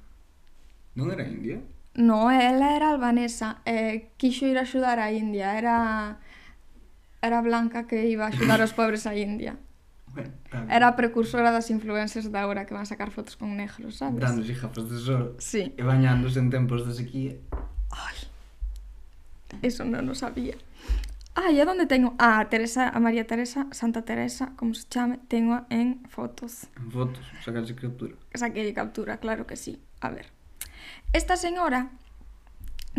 Non 0.96 1.10
era 1.10 1.26
india? 1.26 1.60
No, 1.96 2.30
ela 2.30 2.76
era 2.76 2.92
albanesa. 2.92 3.64
Eh, 3.66 4.12
quixo 4.18 4.46
ir 4.46 4.58
a 4.58 4.64
axudar 4.64 5.00
a 5.00 5.12
India. 5.12 5.58
Era, 5.58 6.20
era 7.22 7.42
blanca 7.42 7.88
que 7.88 8.08
iba 8.08 8.26
a 8.26 8.30
axudar 8.30 8.62
os 8.62 8.74
pobres 8.76 9.08
a 9.08 9.16
India. 9.16 9.58
Ben, 10.14 10.32
ben. 10.52 10.70
Era 10.70 10.88
a 10.88 10.96
precursora 10.96 11.50
das 11.50 11.70
influencers 11.74 12.30
da 12.30 12.46
hora 12.46 12.66
que 12.66 12.74
van 12.74 12.86
sacar 12.86 13.10
fotos 13.10 13.36
con 13.36 13.58
negros, 13.58 13.98
sabes? 13.98 14.22
Dándose 14.22 14.54
gafas 14.54 14.86
de 14.90 14.98
sol 15.02 15.36
sí. 15.42 15.74
e 15.74 15.82
bañándose 15.82 16.38
en 16.38 16.54
tempos 16.54 16.86
de 16.86 16.94
sequía. 16.94 17.34
Ai, 17.90 18.18
eso 19.66 19.82
non 19.86 20.06
o 20.10 20.16
sabía. 20.16 20.54
Ah, 21.34 21.50
e 21.50 21.58
onde 21.66 21.90
teño? 21.90 22.14
Ah, 22.22 22.46
a 22.46 22.50
Teresa, 22.50 22.94
a 22.94 23.00
María 23.02 23.26
Teresa, 23.26 23.66
Santa 23.74 24.06
Teresa, 24.06 24.54
como 24.54 24.78
se 24.78 24.86
chame, 24.86 25.18
teño 25.26 25.66
en 25.74 26.06
fotos. 26.06 26.70
En 26.78 26.94
fotos, 26.94 27.26
sacaxe 27.42 27.74
captura. 27.74 28.14
Saquei 28.38 28.70
captura, 28.74 29.18
claro 29.18 29.50
que 29.50 29.58
sí. 29.58 29.82
A 29.98 30.14
ver. 30.14 30.30
Esta 31.10 31.34
señora, 31.34 31.90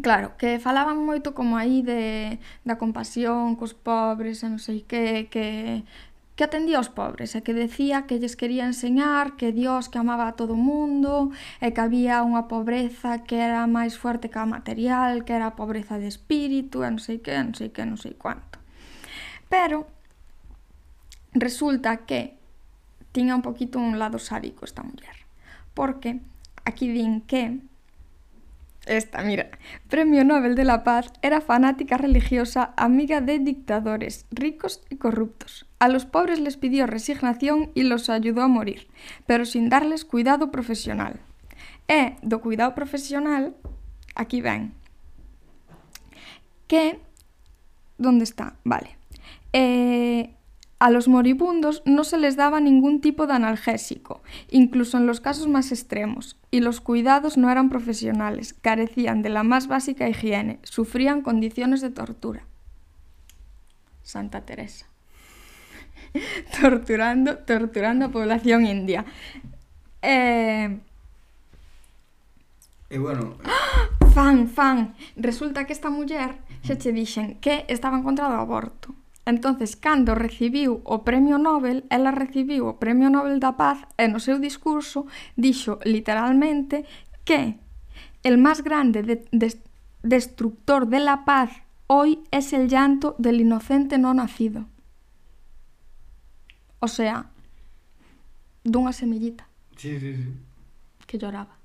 claro, 0.02 0.34
que 0.34 0.58
falaban 0.58 0.98
moito 0.98 1.30
como 1.30 1.54
aí 1.54 1.86
de 1.86 2.42
da 2.66 2.74
compasión 2.74 3.54
cos 3.54 3.70
pobres, 3.70 4.42
e 4.42 4.50
non 4.50 4.58
sei 4.58 4.82
que, 4.82 5.30
que 5.30 5.86
que 6.34 6.44
atendía 6.44 6.82
aos 6.82 6.90
pobres 6.90 7.38
e 7.38 7.46
que 7.46 7.54
decía 7.54 8.10
que 8.10 8.18
lles 8.18 8.34
quería 8.34 8.66
enseñar 8.66 9.38
que 9.38 9.54
Dios 9.54 9.86
que 9.86 10.02
amaba 10.02 10.26
a 10.26 10.34
todo 10.34 10.58
o 10.58 10.60
mundo 10.60 11.30
e 11.62 11.70
que 11.70 11.82
había 11.82 12.26
unha 12.26 12.50
pobreza 12.50 13.22
que 13.22 13.38
era 13.38 13.62
máis 13.70 13.94
fuerte 13.94 14.26
que 14.26 14.42
a 14.42 14.46
material, 14.46 15.22
que 15.22 15.38
era 15.38 15.54
a 15.54 15.58
pobreza 15.58 15.94
de 16.02 16.10
espírito 16.10 16.82
e 16.82 16.90
non 16.90 16.98
sei 16.98 17.22
que, 17.22 17.38
non 17.38 17.54
sei 17.54 17.70
que, 17.70 17.86
non 17.86 17.98
sei 17.98 18.18
cuánto. 18.18 18.58
Pero 19.46 19.86
resulta 21.38 22.02
que 22.02 22.34
tiña 23.14 23.38
un 23.38 23.46
poquito 23.46 23.78
un 23.78 24.02
lado 24.02 24.18
sádico 24.18 24.66
esta 24.66 24.82
muller, 24.82 25.14
porque 25.70 26.18
aquí 26.66 26.90
din 26.90 27.22
que 27.22 27.62
Esta, 28.86 29.22
mira, 29.22 29.48
Premio 29.88 30.24
Nobel 30.24 30.54
de 30.54 30.64
la 30.64 30.84
Paz, 30.84 31.10
era 31.22 31.40
fanática 31.40 31.96
religiosa, 31.96 32.74
amiga 32.76 33.22
de 33.22 33.38
dictadores, 33.38 34.26
ricos 34.30 34.82
y 34.90 34.96
corruptos. 34.96 35.66
A 35.78 35.88
los 35.88 36.04
pobres 36.04 36.38
les 36.38 36.58
pidió 36.58 36.86
resignación 36.86 37.70
y 37.74 37.84
los 37.84 38.10
ayudó 38.10 38.42
a 38.42 38.48
morir, 38.48 38.88
pero 39.26 39.46
sin 39.46 39.70
darles 39.70 40.04
cuidado 40.04 40.50
profesional. 40.50 41.20
E 41.88 42.16
do 42.20 42.40
cuidado 42.40 42.74
profesional, 42.74 43.56
aquí 44.14 44.40
ven, 44.40 44.72
que... 46.68 47.00
¿Dónde 47.96 48.24
está? 48.24 48.56
Vale. 48.64 48.98
Eh, 49.52 50.34
a 50.84 50.90
los 50.90 51.08
moribundos 51.08 51.82
no 51.86 52.04
se 52.04 52.18
les 52.18 52.36
daba 52.36 52.60
ningún 52.60 53.00
tipo 53.00 53.26
de 53.26 53.32
analgésico, 53.32 54.22
incluso 54.50 54.98
en 54.98 55.06
los 55.06 55.18
casos 55.18 55.48
más 55.48 55.72
extremos, 55.72 56.36
y 56.50 56.60
los 56.60 56.82
cuidados 56.82 57.38
no 57.38 57.50
eran 57.50 57.70
profesionales, 57.70 58.52
carecían 58.52 59.22
de 59.22 59.30
la 59.30 59.44
más 59.44 59.66
básica 59.66 60.10
higiene, 60.10 60.58
sufrían 60.62 61.22
condiciones 61.22 61.80
de 61.80 61.88
tortura. 61.88 62.44
Santa 64.02 64.42
Teresa. 64.42 64.84
torturando, 66.60 67.38
torturando 67.38 68.04
a 68.04 68.10
población 68.10 68.66
india. 68.66 69.06
Eh, 70.02 70.80
E 72.90 72.98
bueno, 72.98 73.36
fan, 74.14 74.48
fan. 74.48 74.94
Resulta 75.16 75.64
que 75.64 75.72
esta 75.72 75.88
muller 75.88 76.36
xa 76.62 76.76
che 76.76 76.92
dixen 76.92 77.40
que 77.40 77.64
estaba 77.72 77.96
en 77.96 78.04
contra 78.04 78.28
do 78.28 78.36
aborto. 78.36 78.92
Entonces, 79.26 79.76
cando 79.76 80.14
recibiu 80.14 80.84
o 80.84 81.02
Premio 81.02 81.38
Nobel, 81.38 81.84
ela 81.88 82.12
recibiu 82.12 82.68
o 82.68 82.76
Premio 82.76 83.08
Nobel 83.08 83.40
da 83.40 83.56
Paz 83.56 83.80
e 83.96 84.04
no 84.04 84.20
seu 84.20 84.36
discurso 84.36 85.08
dixo 85.34 85.80
literalmente 85.88 86.84
que 87.24 87.56
el 88.22 88.36
más 88.36 88.60
grande 88.60 89.00
de, 89.02 89.24
de, 89.32 89.48
destructor 90.04 90.86
de 90.86 91.00
la 91.00 91.24
paz 91.24 91.50
hoy 91.86 92.20
es 92.30 92.52
el 92.52 92.68
llanto 92.68 93.16
del 93.18 93.40
inocente 93.40 93.96
no 93.96 94.12
nacido. 94.12 94.68
O 96.80 96.88
sea, 96.88 97.30
dunha 98.62 98.92
semillita. 98.92 99.48
Sí, 99.76 99.98
sí, 99.98 100.16
sí. 100.16 100.28
Que 101.06 101.16
lloraba. 101.16 101.56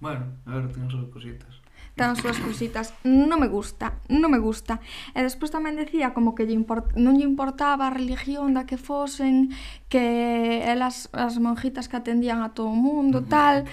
Bueno, 0.00 0.26
a 0.46 0.54
ver, 0.56 0.72
ten 0.72 0.90
sus 0.90 1.08
cositas 1.10 1.61
ten 1.94 2.16
as 2.16 2.18
súas 2.24 2.40
cousitas, 2.40 2.96
non 3.04 3.36
me 3.36 3.48
gusta, 3.52 4.00
non 4.08 4.32
me 4.32 4.40
gusta. 4.40 4.80
E 5.12 5.20
despois 5.20 5.52
tamén 5.52 5.76
decía 5.76 6.16
como 6.16 6.32
que 6.32 6.48
lle 6.48 6.56
import, 6.56 6.96
non 6.96 7.20
lle 7.20 7.28
importaba 7.28 7.88
a 7.88 7.94
religión 7.94 8.56
da 8.56 8.64
que 8.64 8.80
fosen, 8.80 9.52
que 9.92 10.64
elas 10.64 11.12
as 11.12 11.36
monjitas 11.36 11.92
que 11.92 12.00
atendían 12.00 12.40
a 12.40 12.56
todo 12.56 12.72
o 12.72 12.78
mundo, 12.78 13.20
tal, 13.28 13.68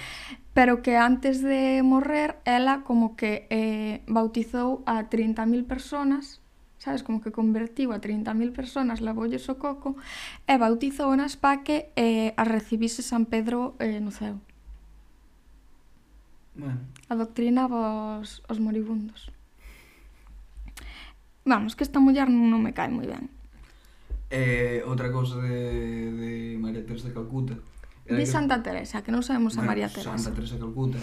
pero 0.52 0.84
que 0.84 1.00
antes 1.00 1.40
de 1.40 1.80
morrer 1.80 2.44
ela 2.44 2.84
como 2.84 3.16
que 3.16 3.48
eh, 3.48 4.04
bautizou 4.12 4.84
a 4.84 5.08
30.000 5.08 5.64
personas 5.64 6.44
sabes, 6.80 7.04
como 7.04 7.20
que 7.20 7.32
convertiu 7.32 7.92
a 7.92 8.00
30.000 8.00 8.56
personas, 8.56 9.04
lavoulles 9.04 9.44
o 9.52 9.60
coco, 9.60 10.00
e 10.48 10.56
bautizou 10.56 11.12
nas 11.12 11.36
pa 11.36 11.60
que 11.62 11.92
eh, 12.00 12.32
a 12.40 12.44
recibise 12.48 13.04
San 13.04 13.28
Pedro 13.28 13.76
eh, 13.84 14.00
no 14.00 14.16
ceo. 14.16 14.40
Bueno. 16.60 16.80
Adoctrinaba 17.08 18.20
os, 18.20 18.44
os 18.52 18.60
moribundos. 18.60 19.32
Vamos, 21.48 21.74
que 21.80 21.88
esta 21.88 22.04
muller 22.04 22.28
non 22.28 22.60
me 22.60 22.76
cae 22.76 22.92
moi 22.92 23.08
ben. 23.08 23.32
Eh, 24.30 24.84
outra 24.86 25.10
cousa 25.10 25.40
de, 25.42 26.12
de 26.14 26.32
María 26.60 26.84
Teresa 26.84 27.10
de 27.10 27.16
Calcuta. 27.16 27.56
Era 28.06 28.20
de 28.20 28.28
que, 28.28 28.30
Santa 28.30 28.60
Teresa, 28.62 29.02
que 29.02 29.10
non 29.10 29.24
sabemos 29.24 29.56
bueno, 29.56 29.66
a 29.66 29.72
María 29.72 29.88
Teresa. 29.88 30.14
Santa 30.14 30.36
Teresa 30.36 30.60
de 30.60 30.62
Calcuta 30.62 31.00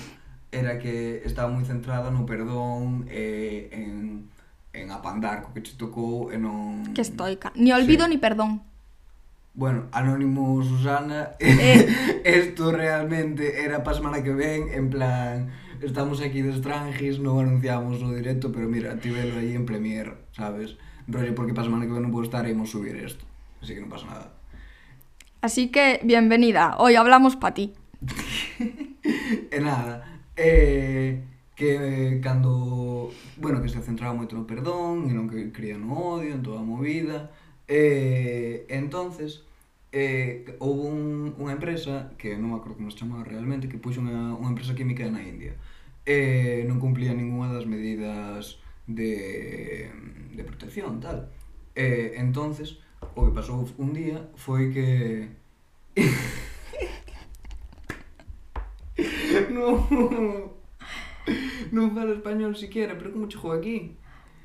era 0.52 0.78
que 0.78 1.26
estaba 1.26 1.50
moi 1.50 1.66
centrada 1.66 2.12
no 2.14 2.22
perdón 2.22 3.08
e 3.10 3.66
eh, 3.72 3.82
en, 3.82 4.30
en 4.70 4.86
apandar 4.94 5.42
co 5.42 5.50
que 5.50 5.64
che 5.64 5.74
tocou 5.74 6.30
e 6.30 6.38
non... 6.38 6.94
Que 6.94 7.02
estoica. 7.02 7.50
Ni 7.58 7.74
olvido 7.74 8.06
sí. 8.06 8.14
ni 8.14 8.18
perdón. 8.20 8.62
Bueno, 9.56 9.86
Anónimo 9.90 10.62
Susana, 10.62 11.30
Eh. 11.40 11.88
esto 12.24 12.72
realmente 12.72 13.64
era 13.64 13.82
pa 13.82 13.96
semana 13.96 14.20
que 14.22 14.36
ven, 14.36 14.68
en 14.68 14.90
plan, 14.90 15.48
estamos 15.80 16.20
aquí 16.20 16.44
de 16.44 16.52
estranjis, 16.52 17.16
non 17.24 17.40
anunciamos 17.40 18.04
o 18.04 18.12
directo, 18.12 18.52
pero 18.52 18.68
mira, 18.68 19.00
ti 19.00 19.08
velo 19.08 19.40
aí 19.40 19.56
en 19.56 19.64
Premiere, 19.64 20.28
sabes? 20.36 20.76
Rollo, 21.08 21.32
porque 21.32 21.56
pa 21.56 21.64
semana 21.64 21.88
que 21.88 21.96
ven 21.96 22.04
non 22.04 22.12
puedo 22.12 22.28
estar 22.28 22.44
imos 22.44 22.68
subir 22.68 23.00
isto, 23.00 23.24
así 23.64 23.72
que 23.72 23.80
non 23.80 23.88
pasa 23.88 24.04
nada. 24.12 24.28
Así 25.40 25.72
que, 25.72 26.04
bienvenida. 26.04 26.76
Hoy 26.76 27.00
hablamos 27.00 27.40
pa 27.40 27.56
ti. 27.56 27.72
E 29.48 29.62
nada, 29.62 30.20
eh, 30.36 31.22
que 31.54 32.20
cando, 32.20 33.08
bueno, 33.40 33.62
que 33.62 33.70
se 33.72 33.80
centraba 33.80 34.12
moito 34.12 34.36
no 34.36 34.44
perdón 34.44 35.08
e 35.08 35.16
non 35.16 35.30
que 35.30 35.48
cría 35.48 35.80
no 35.80 36.18
odio, 36.18 36.36
en 36.36 36.44
toda 36.44 36.60
a 36.60 36.66
movida, 36.66 37.30
Eh, 37.68 38.66
entonces 38.68 39.44
eh, 39.92 40.56
houve 40.60 40.86
un, 40.86 41.34
unha 41.40 41.52
empresa 41.56 42.12
que 42.20 42.36
non 42.38 42.54
me 42.54 42.56
acordo 42.60 42.76
como 42.78 42.90
se 42.92 43.00
chamaba 43.00 43.24
realmente 43.26 43.68
que 43.70 43.80
puxo 43.80 44.00
unha, 44.04 44.36
unha 44.38 44.52
empresa 44.54 44.76
química 44.78 45.08
na 45.10 45.24
India. 45.24 45.56
Eh, 46.06 46.62
non 46.68 46.78
cumplía 46.78 47.16
ninguna 47.16 47.50
das 47.50 47.66
medidas 47.66 48.60
de, 48.86 49.90
de 50.36 50.42
protección 50.46 51.02
tal. 51.02 51.26
Eh, 51.74 52.14
entonces 52.22 52.78
o 53.14 53.26
que 53.26 53.32
pasou 53.34 53.66
un 53.78 53.92
día 53.92 54.28
foi 54.36 54.72
que 54.72 55.28
non 59.56 59.84
non 61.72 61.90
fala 61.92 62.16
español 62.16 62.56
siquiera 62.56 62.96
pero 62.96 63.12
como 63.12 63.28
chegou 63.28 63.52
aquí? 63.52 63.96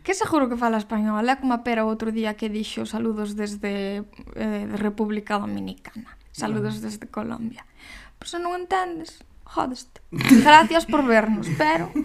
Que 0.02 0.14
seguro 0.14 0.50
que 0.50 0.58
fala 0.58 0.82
español, 0.82 1.22
é 1.30 1.38
como 1.38 1.54
a 1.54 1.62
Pera 1.62 1.86
outro 1.86 2.10
día 2.10 2.34
que 2.34 2.50
dixo 2.50 2.90
saludos 2.90 3.38
desde 3.38 4.02
eh, 4.34 4.66
de 4.66 4.78
República 4.78 5.38
Dominicana, 5.38 6.18
saludos 6.34 6.82
desde 6.82 7.06
Colombia. 7.06 7.70
Pero 8.18 8.28
se 8.30 8.42
non 8.42 8.58
entendes, 8.58 9.22
jodeste. 9.46 10.02
Gracias 10.42 10.90
por 10.90 11.06
vernos, 11.06 11.46
pero... 11.54 11.94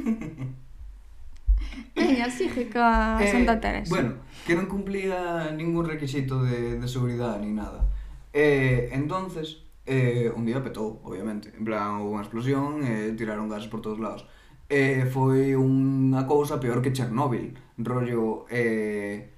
Veña, 1.97 2.29
sigue 2.29 2.69
ca 2.69 3.17
eh, 3.21 3.33
Santa 3.33 3.57
Teresa. 3.61 3.88
Bueno, 3.88 4.21
que 4.45 4.53
non 4.53 4.69
cumplía 4.69 5.49
ningún 5.57 5.88
requisito 5.88 6.45
de, 6.45 6.76
de 6.76 6.88
seguridade 6.88 7.41
ni 7.41 7.57
nada. 7.57 7.88
Eh, 8.37 8.93
entonces, 8.93 9.65
eh, 9.88 10.29
un 10.37 10.45
día 10.45 10.61
petou, 10.61 11.00
obviamente. 11.00 11.49
En 11.57 11.65
plan, 11.65 12.05
houve 12.05 12.21
unha 12.21 12.25
explosión, 12.25 12.85
eh, 12.85 13.17
tiraron 13.17 13.49
gases 13.49 13.73
por 13.73 13.81
todos 13.81 13.97
lados 13.97 14.29
eh, 14.69 15.07
foi 15.07 15.55
unha 15.55 16.27
cousa 16.27 16.59
peor 16.59 16.83
que 16.83 16.95
Chernóbil. 16.95 17.55
Rollo 17.79 18.47
eh, 18.51 19.31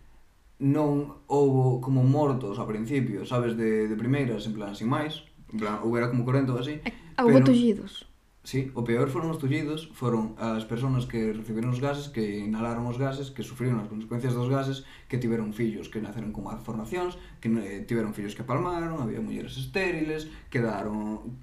non 0.64 1.22
houbo 1.30 1.78
como 1.78 2.02
mortos 2.02 2.58
ao 2.58 2.66
principio 2.66 3.22
sabes, 3.28 3.54
de, 3.54 3.86
de 3.86 3.96
primeiras, 3.96 4.48
en 4.48 4.54
plan, 4.56 4.72
sin 4.74 4.88
máis. 4.88 5.22
En 5.52 5.60
plan, 5.60 5.80
houbera 5.84 6.08
como 6.08 6.24
40 6.24 6.52
ou 6.52 6.58
así 6.60 6.80
eh, 6.82 6.92
houbo 7.20 7.44
tullidos. 7.44 8.08
Sí, 8.48 8.72
o 8.72 8.80
peor 8.80 9.12
foron 9.12 9.28
os 9.28 9.36
tullidos, 9.36 9.92
foron 9.92 10.32
as 10.40 10.64
persoas 10.64 11.04
que 11.04 11.36
recibiron 11.36 11.68
os 11.68 11.84
gases, 11.84 12.08
que 12.08 12.40
inhalaron 12.40 12.88
os 12.88 12.96
gases, 12.96 13.28
que 13.28 13.44
sufriron 13.44 13.76
as 13.76 13.92
consecuencias 13.92 14.32
dos 14.32 14.48
gases, 14.48 14.88
que 15.04 15.20
tiveron 15.20 15.52
fillos 15.52 15.92
que 15.92 16.00
naceron 16.00 16.32
con 16.32 16.48
malformacións, 16.48 17.20
que 17.44 17.52
eh, 17.52 17.84
tiveron 17.84 18.16
fillos 18.16 18.32
que 18.32 18.48
palmaron, 18.48 19.04
había 19.04 19.20
mulleres 19.20 19.60
estériles, 19.60 20.32
quedaron... 20.48 21.36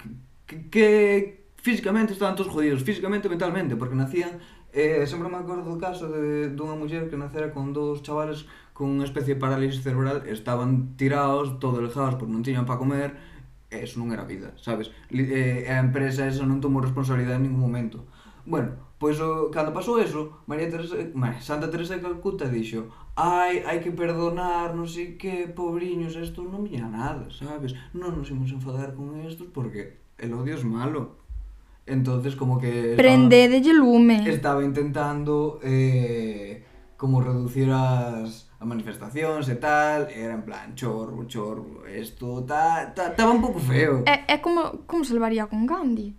que, 0.50 0.66
que 0.74 1.45
físicamente 1.66 2.14
estaban 2.14 2.36
todos 2.36 2.54
jodidos, 2.54 2.84
físicamente 2.84 3.26
e 3.26 3.34
mentalmente, 3.34 3.74
porque 3.74 3.98
nacían, 3.98 4.38
eh, 4.70 5.02
sempre 5.10 5.34
me 5.34 5.42
acordo 5.42 5.66
do 5.66 5.82
caso 5.82 6.06
de, 6.14 6.54
dunha 6.54 6.78
muller 6.78 7.10
que 7.10 7.18
nacera 7.18 7.50
con 7.50 7.74
dous 7.74 8.06
chavales 8.06 8.46
con 8.78 8.94
unha 8.94 9.10
especie 9.10 9.34
de 9.34 9.42
parálisis 9.42 9.82
cerebral, 9.82 10.30
estaban 10.30 10.94
tirados, 10.94 11.58
todo 11.58 11.82
lejados, 11.82 12.22
porque 12.22 12.30
non 12.30 12.46
tiñan 12.46 12.70
para 12.70 12.78
comer, 12.78 13.18
e 13.74 13.82
eso 13.82 13.98
non 13.98 14.14
era 14.14 14.30
vida, 14.30 14.54
sabes? 14.62 14.94
Eh, 15.10 15.66
a 15.66 15.82
empresa 15.82 16.30
esa 16.30 16.46
non 16.46 16.62
tomou 16.62 16.86
responsabilidade 16.86 17.42
en 17.42 17.50
ningún 17.50 17.66
momento. 17.66 18.06
Bueno, 18.46 18.78
pois 19.02 19.18
o, 19.18 19.50
cando 19.50 19.74
pasou 19.74 19.98
eso, 19.98 20.46
María 20.46 20.70
Teresa, 20.70 21.02
María, 21.18 21.42
Santa 21.42 21.66
Teresa 21.74 21.98
de 21.98 22.06
Calcuta 22.06 22.46
dixo 22.46 22.94
Ai, 23.18 23.66
hai 23.66 23.82
que 23.82 23.90
perdonar, 23.90 24.78
non 24.78 24.86
sei 24.86 25.18
que, 25.18 25.50
pobriños, 25.50 26.14
isto 26.14 26.46
non 26.46 26.62
viña 26.62 26.86
nada, 26.86 27.26
sabes? 27.34 27.74
Non 27.98 28.14
nos 28.14 28.30
imos 28.30 28.54
enfadar 28.54 28.94
con 28.94 29.18
estos 29.26 29.50
porque 29.50 29.98
el 30.22 30.30
odio 30.38 30.54
es 30.54 30.62
malo, 30.62 31.25
Entonces 31.86 32.36
como 32.36 32.60
que... 32.60 32.94
Prendedelle 32.98 33.74
lume. 33.74 34.28
Estaba 34.30 34.64
intentando 34.64 35.60
eh, 35.64 36.66
como 36.98 37.22
reducir 37.22 37.70
as, 37.70 38.50
a 38.60 38.66
manifestacións 38.66 39.46
e 39.52 39.58
tal, 39.62 40.10
era 40.10 40.34
en 40.34 40.42
plan 40.42 40.74
chorro, 40.74 41.30
chorro, 41.30 41.86
esto, 41.86 42.42
ta, 42.42 42.90
ta, 42.96 43.14
estaba 43.14 43.32
un 43.32 43.42
pouco 43.42 43.60
feo. 43.62 44.02
Eh, 44.10 44.26
é, 44.26 44.36
é 44.36 44.38
como, 44.42 44.88
como 44.90 45.06
se 45.06 45.14
levaría 45.14 45.46
con 45.46 45.70
Gandhi. 45.70 46.18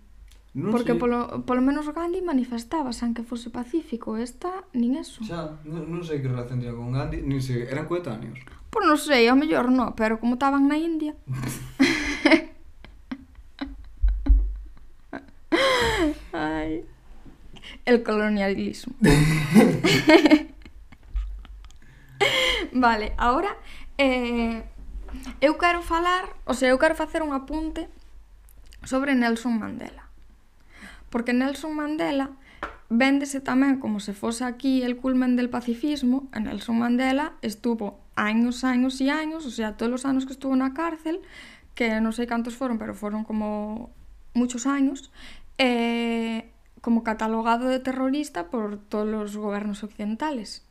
Non 0.57 0.73
Porque 0.73 0.95
sei. 0.95 1.01
polo, 1.01 1.43
polo 1.43 1.61
menos 1.61 1.91
Gandhi 1.91 2.23
manifestaba, 2.23 2.95
san 2.95 3.11
que 3.11 3.27
fose 3.27 3.51
pacífico, 3.51 4.15
esta, 4.15 4.63
nin 4.71 4.95
eso. 4.95 5.21
Xa, 5.27 5.59
non, 5.67 5.91
non 5.91 6.01
sei 6.07 6.23
que 6.23 6.31
relación 6.31 6.63
tiña 6.63 6.73
con 6.73 6.95
Gandhi, 6.95 7.19
nin 7.25 7.43
sei, 7.43 7.67
eran 7.67 7.85
coetáneos. 7.85 8.39
Pois 8.71 8.85
non 8.87 8.97
sei, 8.97 9.27
ao 9.27 9.37
mellor 9.37 9.67
non, 9.67 9.91
pero 9.97 10.17
como 10.21 10.39
estaban 10.39 10.71
na 10.71 10.79
India... 10.79 11.17
el 17.87 18.03
colonialismo. 18.03 18.93
vale, 22.73 23.13
ahora 23.17 23.55
eh, 23.97 24.63
eu 25.41 25.57
quero 25.57 25.81
falar, 25.81 26.35
o 26.45 26.53
sea, 26.53 26.69
eu 26.69 26.77
quero 26.77 26.95
facer 26.95 27.23
un 27.23 27.33
apunte 27.33 27.87
sobre 28.83 29.15
Nelson 29.15 29.57
Mandela. 29.57 30.03
Porque 31.09 31.31
Nelson 31.33 31.73
Mandela 31.73 32.29
véndese 32.89 33.39
tamén 33.39 33.79
como 33.79 33.99
se 34.03 34.11
fose 34.11 34.43
aquí 34.43 34.83
el 34.83 34.99
culmen 34.99 35.35
del 35.39 35.49
pacifismo, 35.49 36.27
e 36.35 36.43
Nelson 36.43 36.79
Mandela 36.79 37.39
estuvo 37.39 38.03
años, 38.19 38.67
años 38.67 38.99
e 38.99 39.07
años, 39.11 39.47
o 39.47 39.51
sea, 39.51 39.79
todos 39.79 40.03
os 40.03 40.05
anos 40.05 40.27
que 40.27 40.35
estuvo 40.35 40.55
na 40.59 40.75
cárcel, 40.75 41.23
que 41.71 42.03
non 42.03 42.11
sei 42.11 42.27
cantos 42.27 42.59
foron, 42.59 42.75
pero 42.75 42.91
foron 42.91 43.23
como 43.23 43.95
muchos 44.35 44.67
años, 44.67 45.07
eh, 45.55 46.51
como 46.87 47.03
catalogado 47.03 47.67
de 47.67 47.83
terrorista 47.83 48.47
por 48.47 48.79
todos 48.79 49.35
os 49.35 49.35
gobernos 49.35 49.83
occidentales. 49.83 50.63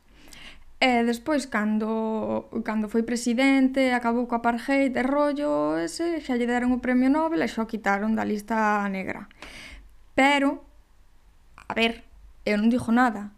E 0.81 1.05
despois, 1.05 1.45
cando, 1.45 2.49
cando 2.65 2.89
foi 2.89 3.05
presidente, 3.05 3.93
acabou 3.93 4.25
co 4.25 4.33
apartheid 4.33 4.97
e 4.97 5.05
rollo 5.05 5.77
ese, 5.77 6.17
xa 6.25 6.33
lle 6.33 6.49
deron 6.49 6.73
o 6.73 6.81
premio 6.81 7.13
Nobel 7.13 7.45
e 7.45 7.49
xa 7.53 7.61
o 7.61 7.69
quitaron 7.69 8.17
da 8.17 8.25
lista 8.25 8.81
negra. 8.89 9.29
Pero, 10.17 10.65
a 11.53 11.77
ver, 11.77 12.01
eu 12.49 12.57
non 12.57 12.73
dixo 12.73 12.89
nada, 12.89 13.29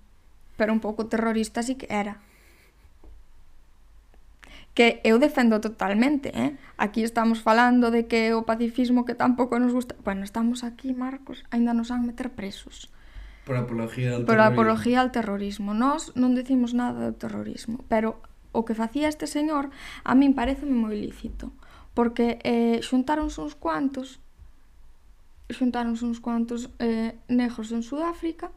pero 0.56 0.72
un 0.72 0.80
pouco 0.80 1.12
terrorista 1.12 1.60
sí 1.60 1.76
que 1.76 1.92
era 1.92 2.24
que 4.80 5.04
eu 5.04 5.20
defendo 5.20 5.60
totalmente, 5.60 6.32
eh? 6.32 6.56
Aquí 6.80 7.04
estamos 7.04 7.44
falando 7.44 7.92
de 7.92 8.08
que 8.08 8.32
o 8.32 8.48
pacifismo 8.48 9.04
que 9.04 9.12
tampouco 9.12 9.60
nos 9.60 9.76
gusta... 9.76 10.00
Bueno, 10.08 10.24
estamos 10.24 10.63
aquí, 10.63 10.96
Marcos, 10.96 11.44
aínda 11.52 11.76
nos 11.76 11.92
han 11.92 12.08
meter 12.08 12.32
presos. 12.32 12.88
Por 13.44 13.60
apología 13.60 14.15
ao 14.15 14.24
terrorismo. 14.24 14.32
Por 14.32 14.39
apología 14.39 14.98
ao 15.04 15.12
terrorismo. 15.12 15.76
Nós 15.76 16.15
non 16.15 16.32
decimos 16.32 16.72
nada 16.72 17.12
do 17.12 17.20
terrorismo, 17.20 17.84
pero 17.92 18.24
o 18.56 18.63
que 18.63 18.72
facía 18.72 19.12
este 19.12 19.28
señor 19.28 19.68
a 20.08 20.15
min 20.15 20.32
pareceme 20.32 20.72
moi 20.72 20.96
lícito, 20.96 21.52
porque 21.92 22.39
eh, 22.48 22.80
xuntáronse 22.80 23.44
uns 23.44 23.60
cuantos 23.60 24.24
xuntáronse 25.52 26.08
uns 26.08 26.24
cuantos 26.24 26.72
eh, 26.80 27.20
negros 27.28 27.76
en 27.76 27.84
Sudáfrica 27.84 28.48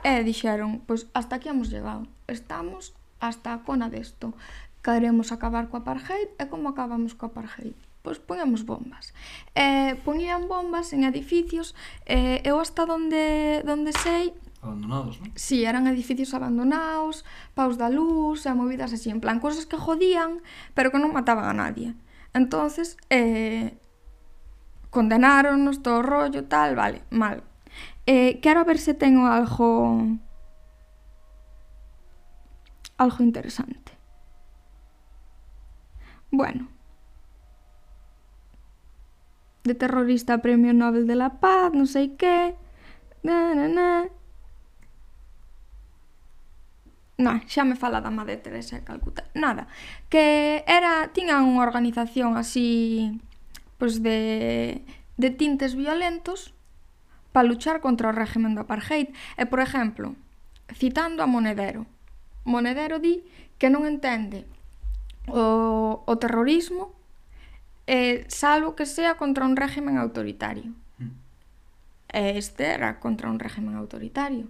e 0.00 0.24
dixeron, 0.24 0.80
pois 0.88 1.04
hasta 1.12 1.36
aquí 1.36 1.52
hemos 1.52 1.68
llegado, 1.68 2.08
estamos 2.32 2.96
hasta 3.20 3.52
a 3.52 3.62
cona 3.64 3.88
desto 3.88 4.32
queremos 4.86 5.34
acabar 5.34 5.66
co 5.66 5.82
apartheid 5.82 6.30
e 6.38 6.46
como 6.46 6.70
acabamos 6.70 7.18
co 7.18 7.26
apartheid? 7.26 7.74
Pois 8.06 8.22
poñemos 8.22 8.62
bombas. 8.62 9.10
Eh, 9.58 9.98
poñían 10.06 10.46
bombas 10.46 10.94
en 10.94 11.02
edificios, 11.02 11.74
eh, 12.06 12.38
eu 12.46 12.62
hasta 12.62 12.86
donde, 12.86 13.66
donde 13.66 13.90
sei, 13.90 14.30
abandonados, 14.62 15.18
non? 15.18 15.34
Si, 15.34 15.58
sí, 15.58 15.58
eran 15.66 15.90
edificios 15.90 16.30
abandonados, 16.38 17.26
paus 17.58 17.74
da 17.74 17.90
luz, 17.90 18.46
e 18.46 18.54
movidas 18.54 18.94
así, 18.94 19.10
en 19.10 19.18
plan, 19.18 19.42
cosas 19.42 19.66
que 19.66 19.74
jodían, 19.74 20.38
pero 20.78 20.94
que 20.94 21.02
non 21.02 21.10
mataban 21.10 21.50
a 21.50 21.54
nadie. 21.66 21.98
Entonces, 22.30 22.94
eh, 23.10 23.74
condenáronos 24.94 25.82
todo 25.82 25.98
o 25.98 26.06
rollo, 26.06 26.46
tal, 26.46 26.78
vale, 26.78 27.02
mal. 27.10 27.42
Eh, 28.06 28.38
quero 28.38 28.62
ver 28.62 28.78
se 28.78 28.94
tengo 28.94 29.26
algo... 29.26 29.98
algo 32.98 33.20
interesante. 33.20 33.85
Bueno. 36.30 36.68
De 39.64 39.74
terrorista 39.74 40.34
a 40.34 40.42
Premio 40.42 40.72
Nobel 40.72 41.06
de 41.06 41.16
la 41.16 41.42
Paz, 41.42 41.74
non 41.74 41.90
sei 41.90 42.14
que. 42.14 42.54
Na, 43.26 43.54
na, 43.54 43.66
na. 43.66 43.88
Non, 47.18 47.42
xa 47.48 47.64
me 47.64 47.74
fala 47.74 48.04
da 48.04 48.12
Madre 48.12 48.38
Teresa 48.38 48.78
de 48.78 48.86
Calcuta. 48.86 49.26
Nada, 49.34 49.66
que 50.12 50.62
era, 50.68 51.10
tiña 51.10 51.42
unha 51.42 51.64
organización 51.64 52.36
así, 52.36 53.16
pois 53.80 54.04
de, 54.04 54.84
de 55.16 55.28
tintes 55.32 55.74
violentos 55.74 56.52
para 57.32 57.48
luchar 57.48 57.80
contra 57.80 58.12
o 58.12 58.16
régimen 58.16 58.54
do 58.54 58.62
apartheid. 58.62 59.10
E, 59.34 59.48
por 59.50 59.58
exemplo, 59.58 60.14
citando 60.76 61.24
a 61.24 61.30
Monedero. 61.30 61.88
Monedero 62.46 63.00
di 63.02 63.26
que 63.58 63.72
non 63.72 63.88
entende 63.88 64.46
o, 65.28 66.02
o 66.06 66.18
terrorismo, 66.18 66.94
eh, 67.86 68.24
salvo 68.28 68.74
que 68.74 68.86
sea 68.86 69.16
contra 69.16 69.46
un 69.46 69.56
régimen 69.56 69.98
autoritario. 69.98 70.72
Mm. 70.98 71.14
E 72.12 72.38
este 72.38 72.74
era 72.74 72.98
contra 72.98 73.30
un 73.30 73.38
régimen 73.38 73.74
autoritario. 73.74 74.48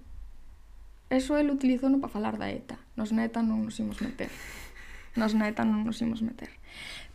Eso 1.11 1.39
el 1.39 1.51
utilizou 1.51 1.89
no 1.89 2.01
para 2.03 2.13
falar 2.13 2.35
da 2.39 2.51
ETA. 2.51 2.79
Nos 2.97 3.15
na 3.15 3.23
ETA 3.23 3.43
non 3.43 3.63
nos 3.63 3.79
imos 3.79 4.03
meter. 4.03 4.31
Nos 5.15 5.39
na 5.39 5.47
ETA 5.47 5.63
non 5.63 5.87
nos 5.87 6.03
imos 6.03 6.21
meter. 6.21 6.51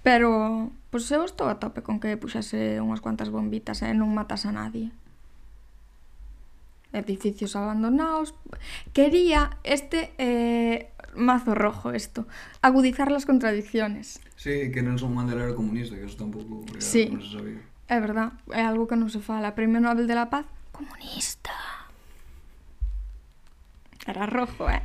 Pero, 0.02 0.72
pois 0.90 1.06
eu 1.12 1.28
estou 1.28 1.52
a 1.52 1.60
tope 1.60 1.84
con 1.84 2.00
que 2.00 2.18
puxase 2.18 2.80
unhas 2.80 3.04
cuantas 3.04 3.30
bombitas 3.30 3.84
e 3.84 3.92
eh? 3.92 3.94
non 3.94 4.10
matas 4.16 4.48
a 4.48 4.56
nadie. 4.56 4.96
Edificios 6.94 7.56
abandonados. 7.56 8.36
Quería 8.92 9.58
este 9.64 10.12
eh, 10.18 10.92
mazo 11.16 11.56
rojo 11.56 11.92
esto, 11.92 12.28
agudizar 12.62 13.12
las 13.12 13.26
contradicciones. 13.26 14.20
Sí, 14.36 14.72
que 14.72 14.82
Nelson 14.84 15.14
Mandela 15.16 15.44
era 15.46 15.56
comunista, 15.56 15.96
que 15.96 16.06
eso 16.06 16.18
tampouco 16.18 16.66
era, 16.68 16.82
Sí. 16.84 17.08
non 17.08 17.24
se 17.24 17.32
sabía. 17.40 17.62
É 17.92 18.00
verdad, 18.00 18.36
é 18.56 18.64
algo 18.64 18.88
que 18.88 18.96
non 19.00 19.08
se 19.12 19.20
fala. 19.24 19.56
Premio 19.56 19.80
Nobel 19.80 20.08
de 20.08 20.16
la 20.16 20.28
Paz, 20.32 20.48
comunista. 20.76 21.52
Era 24.08 24.26
rojo, 24.26 24.70
eh? 24.70 24.82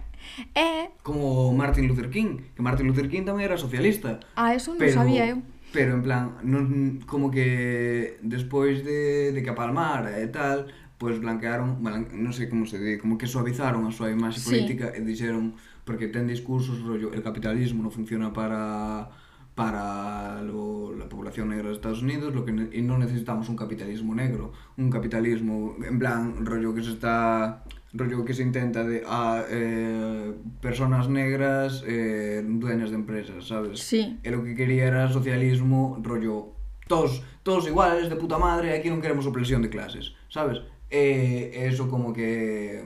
E, 0.54 0.90
Como 1.02 1.52
Martin 1.54 1.88
Luther 1.88 2.10
King, 2.10 2.38
que 2.54 2.62
Martin 2.62 2.86
Luther 2.86 3.08
King 3.08 3.24
tamén 3.24 3.46
era 3.46 3.56
socialista. 3.56 4.20
a 4.36 4.52
eso 4.54 4.74
non 4.74 4.82
Pero- 4.82 4.98
sabía 5.02 5.24
eu. 5.30 5.40
Pero 5.74 5.98
en 5.98 6.02
plan, 6.06 6.24
non, 6.46 7.02
como 7.10 7.28
que 7.30 8.16
despois 8.22 8.80
de, 8.86 9.32
de 9.34 9.40
que 9.42 9.50
apalmara 9.50 10.18
e 10.22 10.28
tal, 10.30 10.70
pois 10.96 11.20
blanquearon, 11.20 11.76
non 11.84 12.32
sei 12.32 12.48
como 12.48 12.64
se 12.64 12.80
di, 12.80 12.96
como 12.96 13.20
que 13.20 13.28
suavizaron 13.28 13.84
a 13.84 13.92
súa 13.92 14.08
imaxe 14.08 14.40
sí. 14.40 14.48
política 14.48 14.96
e 14.96 15.04
dixeron 15.04 15.52
porque 15.84 16.08
ten 16.08 16.24
discursos 16.24 16.80
rollo 16.80 17.12
el 17.12 17.20
capitalismo 17.20 17.84
non 17.84 17.92
funciona 17.92 18.32
para 18.32 19.12
para 19.56 20.42
lo, 20.42 20.92
la 20.94 21.08
población 21.08 21.48
negra 21.48 21.68
de 21.68 21.74
Estados 21.74 22.02
Unidos, 22.02 22.34
lo 22.34 22.44
que 22.44 22.52
ne, 22.52 22.68
y 22.76 22.82
no 22.82 22.98
necesitamos 22.98 23.48
un 23.48 23.56
capitalismo 23.56 24.14
negro, 24.14 24.52
un 24.76 24.90
capitalismo 24.90 25.76
en 25.80 25.98
plan 25.98 26.44
rollo 26.44 26.74
que 26.74 26.82
se 26.84 26.92
está 26.92 27.64
rollo 27.94 28.24
que 28.24 28.34
se 28.34 28.42
intenta 28.42 28.84
de 28.84 29.02
a 29.06 29.40
ah, 29.40 29.44
eh, 29.48 30.34
personas 30.60 31.08
negras 31.08 31.82
eh, 31.86 32.44
dueñas 32.44 32.90
de 32.90 32.96
empresas, 32.96 33.48
sabes? 33.48 33.80
Sí. 33.80 34.20
E 34.22 34.28
lo 34.28 34.44
que 34.44 34.52
quería 34.52 34.92
era 34.92 35.08
socialismo 35.08 35.96
rollo 36.04 36.52
todos 36.86 37.24
todos 37.42 37.66
iguales 37.66 38.12
de 38.12 38.16
puta 38.20 38.36
madre, 38.36 38.76
aquí 38.76 38.92
non 38.92 39.00
queremos 39.00 39.24
opresión 39.24 39.64
de 39.64 39.72
clases, 39.72 40.12
sabes? 40.28 40.60
E 40.90 41.66
eso 41.66 41.90
como 41.90 42.12
que 42.12 42.84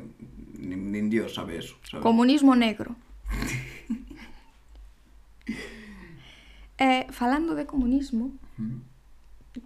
nin, 0.56 0.92
nin 0.92 1.10
Dios 1.10 1.34
sabe 1.34 1.58
eso. 1.58 1.76
Sabe? 1.84 2.02
Comunismo 2.02 2.56
negro. 2.56 2.96
eh, 6.78 7.06
falando 7.10 7.54
de 7.54 7.66
comunismo, 7.66 8.32
mm. 8.56 8.80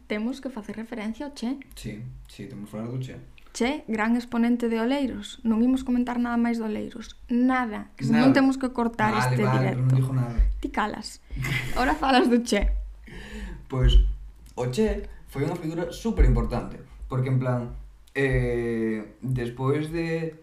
temos 0.07 0.41
que 0.41 0.51
facer 0.51 0.77
referencia 0.77 1.27
ao 1.27 1.35
Che. 1.35 1.59
Sí, 1.75 2.03
sí, 2.27 2.47
temos 2.47 2.67
que 2.67 2.77
falar 2.77 2.91
do 2.91 2.99
Che. 2.99 3.35
Che, 3.55 3.85
gran 3.87 4.17
exponente 4.17 4.69
de 4.69 4.83
Oleiros. 4.83 5.39
Non 5.47 5.63
imos 5.63 5.87
comentar 5.87 6.19
nada 6.19 6.35
máis 6.35 6.59
de 6.59 6.67
Oleiros. 6.67 7.15
Nada. 7.31 7.87
nada. 8.03 8.19
Non 8.19 8.35
temos 8.35 8.59
que 8.59 8.75
cortar 8.75 9.15
vale, 9.15 9.31
este 9.31 9.47
vale, 9.47 9.59
directo. 9.63 9.87
Non 9.87 9.95
dijo 9.95 10.11
nada. 10.11 10.35
Ti 10.59 10.75
calas. 10.75 11.23
Ora 11.79 11.95
falas 11.95 12.27
do 12.27 12.43
Che. 12.43 12.67
Pois, 13.65 13.97
pues, 13.97 14.05
o 14.59 14.71
Che 14.71 15.07
foi 15.31 15.47
unha 15.47 15.55
figura 15.55 15.95
super 15.95 16.27
importante. 16.27 16.83
Porque, 17.07 17.31
en 17.31 17.39
plan, 17.39 17.79
Eh, 18.15 19.17
despois 19.23 19.91
de 19.91 20.35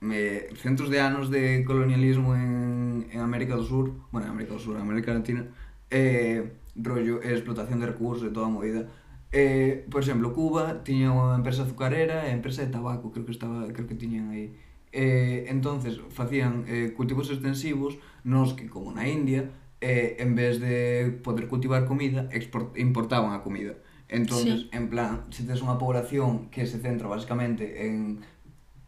me, 0.00 0.48
centos 0.56 0.88
de 0.90 1.00
anos 1.00 1.30
de 1.30 1.64
colonialismo 1.64 2.34
en, 2.34 3.08
en 3.12 3.20
América 3.20 3.56
do 3.56 3.64
Sur, 3.64 3.92
bueno, 4.10 4.26
en 4.26 4.32
América 4.32 4.54
do 4.54 4.60
Sur, 4.60 4.76
en 4.76 4.82
América 4.82 5.12
Latina, 5.12 5.44
eh, 5.90 6.52
rollo, 6.76 7.20
explotación 7.22 7.80
de 7.80 7.86
recursos 7.86 8.24
e 8.28 8.32
toda 8.32 8.46
a 8.46 8.54
movida, 8.56 8.88
Eh, 9.30 9.84
por 9.90 10.00
exemplo, 10.00 10.32
Cuba 10.32 10.80
tiña 10.88 11.12
unha 11.12 11.36
empresa 11.36 11.60
azucarera 11.68 12.24
e 12.28 12.32
empresa 12.32 12.64
de 12.64 12.72
tabaco, 12.72 13.12
creo 13.12 13.28
que 13.28 13.34
estaba, 13.36 13.68
creo 13.68 13.84
que 13.84 13.92
tiñan 13.92 14.32
aí. 14.32 14.56
Eh, 14.92 15.52
entonces 15.52 16.00
facían 16.08 16.64
eh, 16.64 16.96
cultivos 16.96 17.28
extensivos 17.28 18.00
nos 18.24 18.56
que 18.56 18.72
como 18.72 18.88
na 18.96 19.04
India 19.04 19.52
eh, 19.84 20.16
en 20.24 20.32
vez 20.32 20.60
de 20.64 21.12
poder 21.20 21.44
cultivar 21.52 21.84
comida 21.84 22.24
export, 22.32 22.72
importaban 22.80 23.36
a 23.36 23.44
comida 23.44 23.76
Entonces, 24.08 24.60
sí. 24.60 24.70
en 24.72 24.88
plan, 24.88 25.28
se 25.28 25.44
tes 25.44 25.60
unha 25.60 25.76
población 25.76 26.48
que 26.48 26.64
se 26.64 26.80
centra 26.80 27.12
basicamente 27.12 27.84
en 27.84 28.24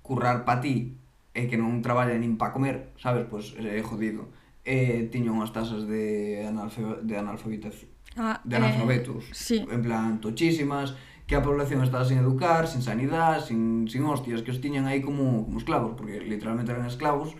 currar 0.00 0.48
pa 0.48 0.64
ti 0.64 0.96
e 1.36 1.46
que 1.46 1.60
non 1.60 1.84
traballa 1.84 2.16
nin 2.16 2.40
pa 2.40 2.50
comer, 2.50 2.90
sabes, 2.96 3.28
pois 3.28 3.52
pues, 3.52 3.62
eh, 3.62 3.78
é 3.78 3.82
jodido. 3.84 4.32
E 4.64 5.08
tiña 5.12 5.32
unhas 5.32 5.52
tasas 5.52 5.84
de, 5.84 6.40
analfe 6.44 6.80
de 7.04 7.14
analfabetación 7.20 7.88
ah, 8.16 8.40
de 8.44 8.54
eh, 8.56 8.60
analfabetos, 8.60 9.28
eh, 9.28 9.36
sí. 9.36 9.58
en 9.60 9.82
plan 9.84 10.20
tochísimas, 10.24 10.96
que 11.28 11.36
a 11.36 11.44
población 11.44 11.84
estaba 11.84 12.04
sin 12.04 12.18
educar, 12.18 12.66
sin 12.66 12.82
sanidade, 12.82 13.44
sin, 13.44 13.86
sin 13.86 14.02
hostias, 14.08 14.42
que 14.42 14.50
os 14.50 14.58
tiñan 14.58 14.88
aí 14.88 15.04
como, 15.04 15.44
como 15.44 15.60
esclavos, 15.60 15.94
porque 15.94 16.18
literalmente 16.20 16.72
eran 16.72 16.88
esclavos, 16.88 17.36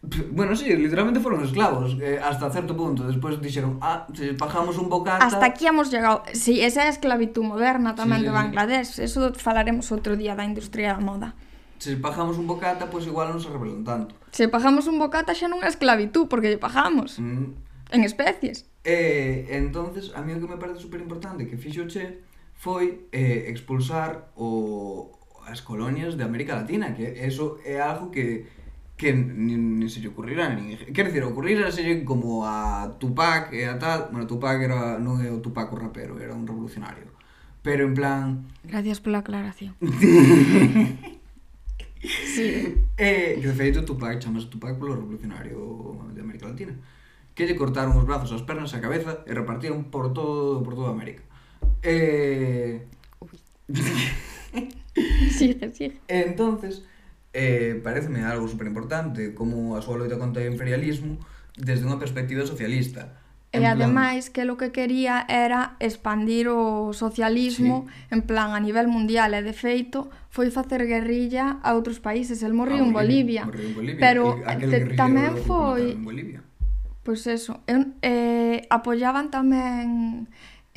Bueno, 0.00 0.54
sí, 0.54 0.64
literalmente 0.76 1.18
foron 1.18 1.44
esclavos 1.44 1.96
eh, 2.00 2.20
hasta 2.22 2.50
certo 2.50 2.76
punto. 2.76 3.02
Despois 3.02 3.40
dixeron, 3.42 3.78
ah, 3.82 4.06
se 4.14 4.32
bajamos 4.32 4.78
un 4.78 4.88
bocata... 4.88 5.26
Hasta 5.26 5.44
aquí 5.44 5.66
hemos 5.66 5.90
llegado. 5.90 6.22
Sí, 6.32 6.60
esa 6.60 6.84
é 6.84 6.86
a 6.86 6.94
esclavitud 6.94 7.42
moderna 7.42 7.98
tamén 7.98 8.22
sí, 8.22 8.30
de 8.30 8.32
Bangladesh. 8.32 8.90
Sí. 8.94 9.10
Eso 9.10 9.34
falaremos 9.34 9.90
outro 9.90 10.14
día 10.14 10.38
da 10.38 10.46
industria 10.46 10.94
da 10.94 11.02
moda. 11.02 11.34
Se 11.82 11.98
bajamos 11.98 12.38
un 12.38 12.46
bocata, 12.46 12.86
pois 12.86 13.04
pues 13.04 13.10
igual 13.10 13.34
non 13.34 13.42
se 13.42 13.50
rebelan 13.50 13.82
tanto. 13.82 14.14
Se 14.30 14.46
bajamos 14.46 14.86
un 14.86 15.02
bocata 15.02 15.34
xa 15.34 15.50
non 15.50 15.66
é 15.66 15.68
esclavitud, 15.68 16.30
porque 16.30 16.46
lle 16.46 16.62
bajamos. 16.62 17.18
Mm. 17.18 17.58
En 17.90 18.00
especies. 18.06 18.70
E 18.86 19.50
eh, 19.50 19.58
entonces, 19.58 20.14
a 20.14 20.22
mí 20.22 20.30
o 20.30 20.38
que 20.38 20.46
me 20.46 20.62
parece 20.62 20.78
super 20.78 21.02
importante 21.02 21.50
que 21.50 21.58
fixo 21.58 21.90
Che 21.90 22.22
foi 22.54 23.10
eh, 23.10 23.50
expulsar 23.50 24.30
o, 24.38 25.10
as 25.46 25.58
colonias 25.60 26.14
de 26.14 26.22
América 26.22 26.54
Latina, 26.54 26.94
que 26.94 27.18
eso 27.18 27.58
é 27.66 27.82
algo 27.82 28.10
que 28.14 28.46
que 28.98 29.14
ni, 29.14 29.56
ni 29.56 29.88
se 29.88 30.00
lle 30.02 30.10
ocurrirá 30.10 30.50
ni, 30.50 30.76
Quer 30.92 31.06
dicir, 31.06 31.22
ocurrirá 31.22 31.70
se 31.70 32.04
como 32.04 32.44
a 32.44 32.98
Tupac 32.98 33.54
e 33.54 33.64
a 33.64 33.78
tal, 33.78 34.10
bueno, 34.10 34.26
Tupac 34.26 34.58
era 34.58 34.98
non 34.98 35.22
é 35.22 35.30
o 35.30 35.38
Tupac 35.38 35.70
o 35.70 35.78
rapero, 35.78 36.18
era 36.18 36.34
un 36.34 36.44
revolucionario. 36.44 37.14
Pero 37.62 37.86
en 37.86 37.94
plan 37.94 38.50
Gracias 38.66 38.98
pola 38.98 39.22
aclaración. 39.22 39.78
sí. 42.02 42.74
Eh, 42.98 43.38
que 43.38 43.46
de 43.46 43.54
feito 43.54 43.86
Tupac 43.86 44.18
chamas 44.18 44.50
Tupac 44.50 44.74
polo 44.76 44.98
revolucionario 44.98 46.10
de 46.10 46.20
América 46.20 46.50
Latina 46.50 46.74
que 47.38 47.46
lle 47.46 47.54
cortaron 47.54 47.94
os 47.94 48.02
brazos, 48.02 48.34
as 48.34 48.42
pernas, 48.42 48.74
a 48.74 48.82
cabeza 48.82 49.22
e 49.22 49.30
repartieron 49.30 49.94
por 49.94 50.10
todo 50.10 50.58
por 50.66 50.74
toda 50.74 50.90
América. 50.90 51.22
Eh... 51.86 52.82
Uy. 53.22 53.38
sigue, 55.38 55.62
sigue. 55.70 56.02
Entonces, 56.10 56.82
eh, 57.32 57.80
pareceme 57.82 58.24
algo 58.24 58.48
super 58.48 58.66
importante 58.66 59.34
como 59.34 59.76
a 59.76 59.82
súa 59.82 60.00
loita 60.00 60.16
contra 60.16 60.42
o 60.42 60.48
imperialismo 60.48 61.20
desde 61.58 61.84
unha 61.84 62.00
perspectiva 62.00 62.46
socialista. 62.46 63.18
En 63.52 63.64
e 63.64 63.64
plan... 63.64 63.80
ademais 63.80 64.28
que 64.28 64.44
lo 64.44 64.60
que 64.60 64.72
quería 64.72 65.24
era 65.24 65.76
expandir 65.80 66.52
o 66.52 66.92
socialismo 66.92 67.88
sí. 67.88 68.14
en 68.16 68.20
plan 68.28 68.52
a 68.52 68.60
nivel 68.60 68.88
mundial 68.88 69.32
e 69.32 69.40
de 69.40 69.56
feito 69.56 70.12
foi 70.28 70.52
facer 70.52 70.84
guerrilla 70.84 71.56
a 71.64 71.72
outros 71.72 71.96
países, 71.96 72.44
el 72.44 72.52
morriu 72.52 72.84
ah, 72.84 72.86
en 72.86 72.92
Bolivia, 72.92 73.42
morriu 73.48 73.72
en 73.72 73.76
Bolivia. 73.76 74.00
pero 74.00 74.36
te, 74.44 74.92
tamén 74.96 75.36
foi 75.44 75.96
Pois 77.08 77.24
pues 77.24 77.40
eso, 77.40 77.64
eu, 77.64 77.96
eh, 78.04 78.68
apoyaban 78.68 79.32
tamén 79.32 80.28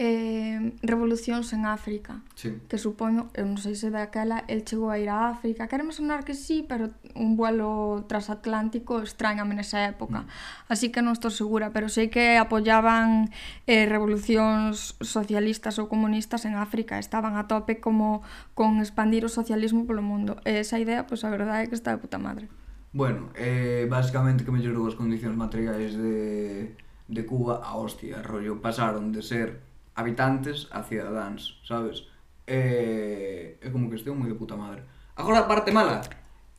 eh, 0.01 0.73
revolucións 0.81 1.53
en 1.53 1.69
África 1.69 2.21
sí. 2.33 2.57
que 2.65 2.81
supoño, 2.81 3.29
eu 3.37 3.45
non 3.45 3.61
sei 3.61 3.77
se 3.77 3.93
daquela 3.93 4.41
el 4.49 4.65
chegou 4.65 4.89
a 4.89 4.97
ir 4.97 5.13
a 5.13 5.29
África. 5.29 5.69
Quereme 5.69 5.93
sonar 5.93 6.25
que 6.25 6.33
sí, 6.33 6.65
pero 6.65 6.89
un 7.13 7.37
vuelo 7.37 8.01
transatlántico 8.09 9.05
extrañame 9.05 9.53
nesa 9.53 9.85
época. 9.85 10.25
Mm. 10.25 10.73
así 10.73 10.89
que 10.89 11.05
non 11.05 11.13
estou 11.13 11.29
segura 11.29 11.69
pero 11.69 11.85
sei 11.85 12.09
que 12.09 12.41
apoyaban 12.41 13.29
eh, 13.69 13.85
revolucións 13.85 14.97
socialistas 15.05 15.77
ou 15.77 15.85
comunistas 15.85 16.49
en 16.49 16.57
África. 16.57 16.97
Estaban 16.97 17.37
a 17.37 17.45
tope 17.45 17.77
como 17.77 18.25
con 18.57 18.81
expandir 18.81 19.21
o 19.21 19.29
socialismo 19.29 19.85
polo 19.85 20.01
mundo. 20.01 20.41
E 20.49 20.65
esa 20.65 20.81
idea, 20.81 21.05
pois 21.05 21.21
pues, 21.21 21.29
a 21.29 21.29
verdade 21.29 21.61
é 21.61 21.69
que 21.69 21.77
está 21.77 21.93
de 21.93 22.01
puta 22.01 22.17
madre. 22.17 22.49
Bueno, 22.89 23.29
eh, 23.37 23.85
basicamente 23.85 24.41
que 24.41 24.49
mellorou 24.49 24.89
as 24.89 24.97
condicións 24.97 25.37
materiais 25.37 25.93
de, 25.93 26.73
de 27.05 27.21
Cuba 27.21 27.61
a 27.61 27.77
hostia, 27.77 28.25
rollo, 28.25 28.57
pasaron 28.65 29.13
de 29.13 29.21
ser 29.21 29.70
habitantes 29.95 30.67
a 30.71 30.83
cidadáns, 30.83 31.59
sabes? 31.67 32.07
E, 32.47 33.57
é 33.61 33.69
como 33.69 33.89
que 33.89 33.95
estou 33.95 34.15
moi 34.15 34.29
de 34.29 34.35
puta 34.35 34.55
madre. 34.55 34.83
Agora 35.15 35.39
a 35.39 35.49
parte 35.49 35.71
mala. 35.71 36.01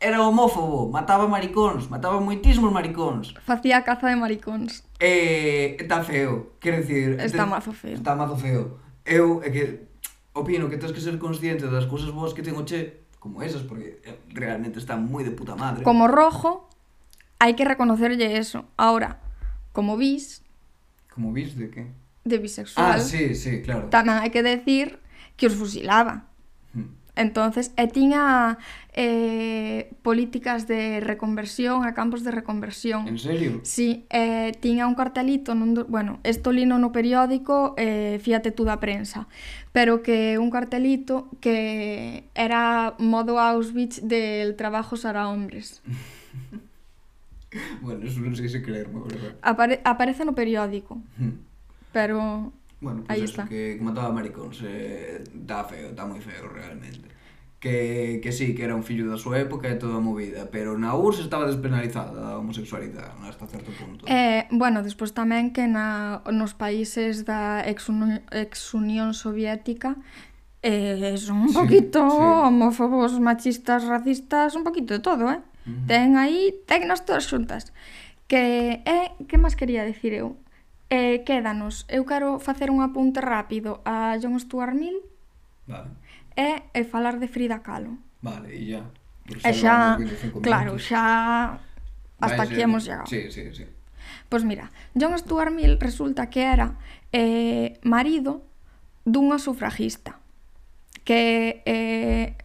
Era 0.03 0.19
homófobo, 0.21 0.91
mataba 0.91 1.29
maricóns, 1.29 1.87
mataba 1.87 2.19
moitísimos 2.19 2.73
maricóns. 2.73 3.35
Facía 3.47 3.87
caza 3.87 4.11
de 4.11 4.17
maricóns. 4.19 4.83
E 4.99 5.79
está 5.79 6.03
feo, 6.03 6.59
quero 6.59 6.83
dicir... 6.83 7.21
Está 7.23 7.47
mazo 7.47 7.71
feo. 7.71 7.95
Está 7.95 8.19
mazo 8.19 8.35
feo. 8.35 8.83
Eu 9.07 9.39
é 9.47 9.51
que 9.51 9.87
opino 10.35 10.69
que 10.69 10.77
tens 10.77 10.91
que 10.91 11.01
ser 11.01 11.19
consciente 11.23 11.71
das 11.71 11.87
cousas 11.87 12.11
boas 12.11 12.35
que 12.35 12.43
tengo 12.43 12.67
che, 12.67 13.07
como 13.23 13.43
esas, 13.47 13.63
porque 13.63 14.03
realmente 14.35 14.83
está 14.83 14.99
moi 14.99 15.23
de 15.23 15.31
puta 15.31 15.55
madre. 15.55 15.87
Como 15.87 16.11
rojo, 16.11 16.67
hai 17.39 17.55
que 17.55 17.63
reconocerlle 17.63 18.35
eso. 18.35 18.67
Ahora, 18.75 19.23
como 19.71 19.95
bis... 19.95 20.43
Como 21.15 21.31
bis 21.31 21.55
de 21.55 21.71
que? 21.71 21.87
de 22.25 22.37
ah, 22.37 22.39
bisexual. 22.39 22.93
Ah, 22.93 23.01
sí, 23.01 23.35
sí, 23.35 23.63
claro. 23.63 23.89
Tamén 23.91 24.23
hai 24.23 24.31
que 24.31 24.43
decir 24.43 25.03
que 25.35 25.51
os 25.51 25.59
fusilaba. 25.59 26.31
Hmm. 26.71 26.95
Entonces, 27.19 27.75
e 27.77 27.91
tiña 27.91 28.57
eh, 28.95 29.93
políticas 30.01 30.71
de 30.71 31.01
reconversión, 31.01 31.85
a 31.85 31.93
campos 31.93 32.25
de 32.25 32.31
reconversión. 32.31 33.09
En 33.09 33.19
serio? 33.19 33.61
Sí, 33.67 34.07
eh, 34.09 34.55
tiña 34.61 34.87
un 34.87 34.95
cartelito, 34.95 35.53
nun, 35.59 35.75
do... 35.75 35.85
bueno, 35.91 36.23
esto 36.23 36.55
lino 36.55 36.79
no 36.79 36.95
periódico, 36.95 37.75
eh, 37.77 38.23
fíate 38.23 38.55
tú 38.55 38.65
da 38.65 38.79
prensa, 38.79 39.27
pero 39.75 40.01
que 40.01 40.39
un 40.39 40.49
cartelito 40.49 41.29
que 41.43 42.25
era 42.39 42.95
modo 43.03 43.43
Auschwitz 43.43 44.01
del 44.07 44.57
trabajo 44.57 44.97
para 44.97 45.29
hombres. 45.29 45.83
bueno, 47.83 48.07
eso 48.07 48.21
non 48.21 48.33
sei 48.33 48.49
se 48.49 48.65
creerme, 48.65 49.05
verdad. 49.05 49.37
Apare 49.43 49.85
aparece 49.85 50.25
no 50.25 50.33
periódico. 50.33 50.97
Hmm. 51.21 51.52
Pero 51.93 52.53
Bueno, 52.83 53.05
pues 53.07 53.11
aí 53.19 53.25
eso, 53.25 53.39
está. 53.43 53.49
que 53.49 53.79
mataba 53.81 54.11
maricóns 54.11 54.59
eh, 54.67 55.23
está 55.23 55.63
feo, 55.65 55.95
está 55.95 56.03
moi 56.03 56.19
feo 56.19 56.51
realmente. 56.51 57.07
Que, 57.63 58.19
que 58.19 58.35
sí, 58.35 58.59
que 58.59 58.67
era 58.67 58.75
un 58.75 58.83
fillo 58.83 59.07
da 59.07 59.15
súa 59.15 59.39
época 59.39 59.71
e 59.71 59.79
toda 59.79 60.03
a 60.03 60.03
movida, 60.03 60.51
pero 60.51 60.75
na 60.75 60.99
URSS 60.99 61.31
estaba 61.31 61.47
despenalizada 61.47 62.35
a 62.35 62.43
homosexualidade 62.43 63.15
hasta 63.23 63.47
certo 63.47 63.71
punto. 63.79 64.03
Eh, 64.11 64.51
bueno, 64.51 64.83
despois 64.83 65.15
tamén 65.15 65.55
que 65.55 65.71
na, 65.71 66.27
nos 66.27 66.59
países 66.59 67.23
da 67.23 67.63
ex, 67.63 67.87
ex 68.35 68.75
Unión 68.75 69.15
Soviética 69.15 69.95
eh, 70.67 71.15
son 71.23 71.47
un 71.47 71.55
poquito 71.55 72.03
sí, 72.03 72.19
sí. 72.19 72.51
homófobos, 72.51 73.23
machistas, 73.23 73.87
racistas, 73.87 74.59
un 74.59 74.67
poquito 74.67 74.91
de 74.91 74.99
todo, 74.99 75.31
eh? 75.31 75.39
Uh 75.39 75.71
-huh. 75.71 75.87
Ten 75.87 76.19
aí 76.19 76.51
tecnas 76.67 77.07
todas 77.07 77.31
xuntas. 77.31 77.71
Que, 78.27 78.83
eh, 78.83 79.15
que 79.31 79.39
máis 79.39 79.55
quería 79.55 79.87
decir 79.87 80.11
eu? 80.19 80.35
Eh, 80.93 81.25
quédanos, 81.25 81.89
eu 81.89 82.05
quero 82.05 82.37
facer 82.37 82.69
un 82.69 82.85
apunte 82.85 83.25
rápido 83.25 83.81
a 83.89 84.21
John 84.21 84.37
Stuart 84.37 84.77
Mill 84.77 85.01
vale. 85.65 85.89
e, 86.37 86.69
e 86.69 86.85
falar 86.85 87.17
de 87.17 87.33
Frida 87.33 87.65
Kahlo. 87.65 87.97
Vale, 88.21 88.53
e 88.53 88.77
ya. 88.77 88.85
E 89.25 89.53
xa, 89.57 89.97
claro, 90.45 90.77
xa 90.77 91.57
hasta 92.21 92.45
Vai, 92.45 92.45
aquí 92.45 92.61
hemos 92.61 92.85
llegado. 92.85 93.09
Sí, 93.09 93.33
sí, 93.33 93.49
sí. 93.57 93.65
Pois 94.29 94.45
mira, 94.45 94.69
John 94.93 95.17
Stuart 95.17 95.49
Mill 95.49 95.81
resulta 95.81 96.29
que 96.29 96.45
era 96.45 96.77
eh, 97.09 97.81
marido 97.89 98.45
dunha 99.09 99.41
sufragista 99.41 100.21
que 101.09 101.65
eh, 101.65 102.37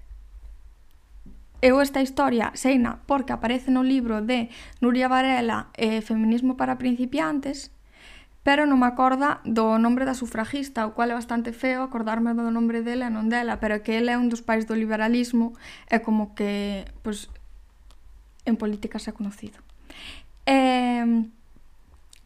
Eu 1.59 1.81
esta 1.81 2.05
historia 2.05 2.53
seina 2.53 3.01
porque 3.09 3.33
aparece 3.33 3.73
no 3.73 3.81
libro 3.81 4.21
de 4.21 4.47
Nuria 4.79 5.09
Varela 5.09 5.73
eh, 5.73 6.05
Feminismo 6.05 6.55
para 6.55 6.77
principiantes 6.77 7.75
pero 8.47 8.63
non 8.63 8.79
me 8.79 8.87
acorda 8.87 9.43
do 9.43 9.75
nombre 9.75 10.07
da 10.07 10.15
sufragista, 10.15 10.87
o 10.87 10.95
cual 10.95 11.11
é 11.11 11.15
bastante 11.19 11.51
feo 11.51 11.83
acordarme 11.83 12.31
do 12.31 12.47
nombre 12.47 12.79
dela 12.79 13.11
e 13.11 13.11
non 13.11 13.27
dela, 13.27 13.59
pero 13.59 13.83
que 13.83 13.99
ele 13.99 14.07
é 14.07 14.15
un 14.15 14.31
dos 14.31 14.39
pais 14.39 14.63
do 14.63 14.71
liberalismo 14.71 15.51
e 15.91 15.99
como 15.99 16.31
que, 16.31 16.87
pois, 17.03 17.27
en 18.47 18.55
política 18.55 19.03
se 19.03 19.11
ha 19.11 19.17
conocido. 19.19 19.59
Eh, 20.47 21.27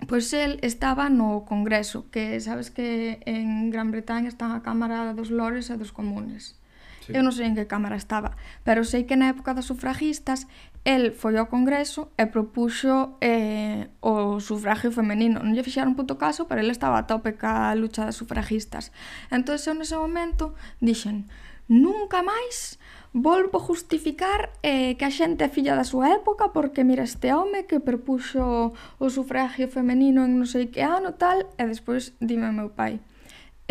Pois 0.07 0.33
el 0.33 0.57
estaba 0.63 1.09
no 1.09 1.45
Congreso, 1.45 2.09
que 2.09 2.39
sabes 2.41 2.71
que 2.71 3.21
en 3.25 3.69
Gran 3.69 3.91
Bretaña 3.91 4.29
está 4.29 4.55
a 4.55 4.63
Cámara 4.65 5.13
dos 5.13 5.29
Lores 5.29 5.69
e 5.69 5.77
dos 5.77 5.93
Comunes. 5.93 6.57
Sí. 7.05 7.13
Eu 7.13 7.21
non 7.21 7.33
sei 7.33 7.49
en 7.49 7.57
que 7.57 7.69
cámara 7.69 7.97
estaba, 7.97 8.37
pero 8.65 8.81
sei 8.81 9.05
que 9.05 9.17
na 9.17 9.29
época 9.29 9.53
das 9.53 9.69
sufragistas 9.69 10.49
el 10.83 11.13
foi 11.13 11.37
ao 11.37 11.45
Congreso 11.45 12.09
e 12.17 12.25
propuxo 12.25 13.17
eh, 13.21 13.93
o 14.01 14.41
sufragio 14.41 14.89
femenino. 14.89 15.37
Non 15.41 15.53
lle 15.53 15.65
fixaron 15.65 15.93
puto 15.93 16.17
caso, 16.17 16.49
pero 16.49 16.61
ele 16.61 16.73
estaba 16.73 16.97
a 16.97 17.07
tope 17.07 17.37
ca 17.37 17.73
lucha 17.77 18.09
das 18.09 18.17
sufragistas. 18.17 18.89
Entón, 19.29 19.61
eu 19.61 19.73
nese 19.77 19.95
momento 19.95 20.57
dixen 20.81 21.29
nunca 21.71 22.19
máis 22.19 22.81
volvo 23.13 23.59
justificar 23.59 24.51
eh, 24.63 24.95
que 24.99 25.05
a 25.05 25.11
xente 25.11 25.43
é 25.43 25.49
filla 25.51 25.75
da 25.75 25.87
súa 25.87 26.11
época 26.19 26.51
porque 26.51 26.83
mira 26.83 27.07
este 27.07 27.31
home 27.31 27.63
que 27.63 27.79
propuxo 27.79 28.75
o 28.75 29.07
sufragio 29.07 29.71
femenino 29.71 30.27
en 30.27 30.35
non 30.35 30.47
sei 30.47 30.67
que 30.67 30.83
ano 30.83 31.15
tal 31.15 31.47
e 31.55 31.63
despois 31.63 32.11
dime 32.19 32.51
meu 32.51 32.71
pai 32.75 32.99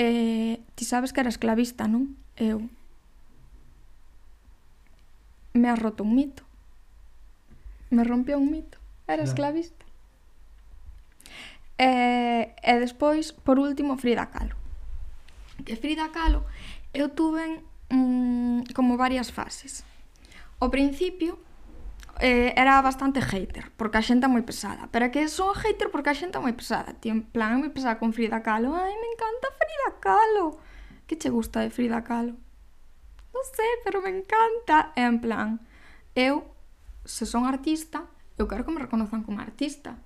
eh, 0.01 0.64
ti 0.75 0.85
sabes 0.85 1.12
que 1.12 1.20
era 1.20 1.29
esclavista, 1.29 1.85
non? 1.85 2.16
Eu 2.40 2.64
me 5.53 5.68
has 5.68 5.77
roto 5.77 6.05
un 6.05 6.16
mito 6.16 6.49
Me 7.90 8.05
rompió 8.05 8.38
un 8.38 8.50
mito. 8.50 8.79
Era 9.07 9.22
esclavista. 9.22 9.85
E, 11.76 12.55
e 12.62 12.72
despois, 12.79 13.33
por 13.33 13.59
último, 13.59 13.96
Frida 13.96 14.31
Kahlo. 14.31 14.55
Que 15.64 15.76
Frida 15.76 16.09
Kahlo 16.12 16.44
eu 16.92 17.09
tuve 17.09 17.62
mm, 17.90 18.72
como 18.74 18.96
varias 18.96 19.31
fases. 19.31 19.85
O 20.59 20.68
principio 20.68 21.38
eh, 22.20 22.53
era 22.57 22.83
bastante 22.83 23.20
hater, 23.20 23.70
porque 23.76 23.96
a 23.96 24.05
xente 24.05 24.26
é 24.26 24.31
moi 24.31 24.44
pesada. 24.44 24.92
Pero 24.92 25.07
é 25.07 25.11
que 25.11 25.24
son 25.29 25.55
hater 25.57 25.88
porque 25.88 26.11
a 26.11 26.18
xente 26.18 26.37
é 26.37 26.40
moi 26.40 26.53
pesada. 26.53 26.92
Tien 27.00 27.24
plan, 27.33 27.59
moi 27.62 27.72
pesada 27.72 27.96
con 27.96 28.12
Frida 28.12 28.44
Kahlo. 28.44 28.76
Ai, 28.76 28.92
me 28.92 29.09
encanta 29.14 29.48
Frida 29.57 29.90
Kahlo. 30.05 30.61
Que 31.09 31.16
che 31.16 31.31
gusta 31.33 31.64
de 31.64 31.70
Frida 31.72 32.05
Kahlo? 32.05 32.37
Non 33.33 33.44
sei, 33.46 33.81
pero 33.87 34.03
me 34.05 34.11
encanta. 34.12 34.92
E 34.98 35.00
en 35.00 35.16
plan, 35.22 35.64
eu 36.12 36.49
se 37.11 37.27
son 37.27 37.44
artista, 37.44 38.07
eu 38.38 38.46
quero 38.46 38.64
que 38.64 38.70
me 38.70 38.79
reconozan 38.79 39.27
como 39.27 39.42
artista. 39.42 39.99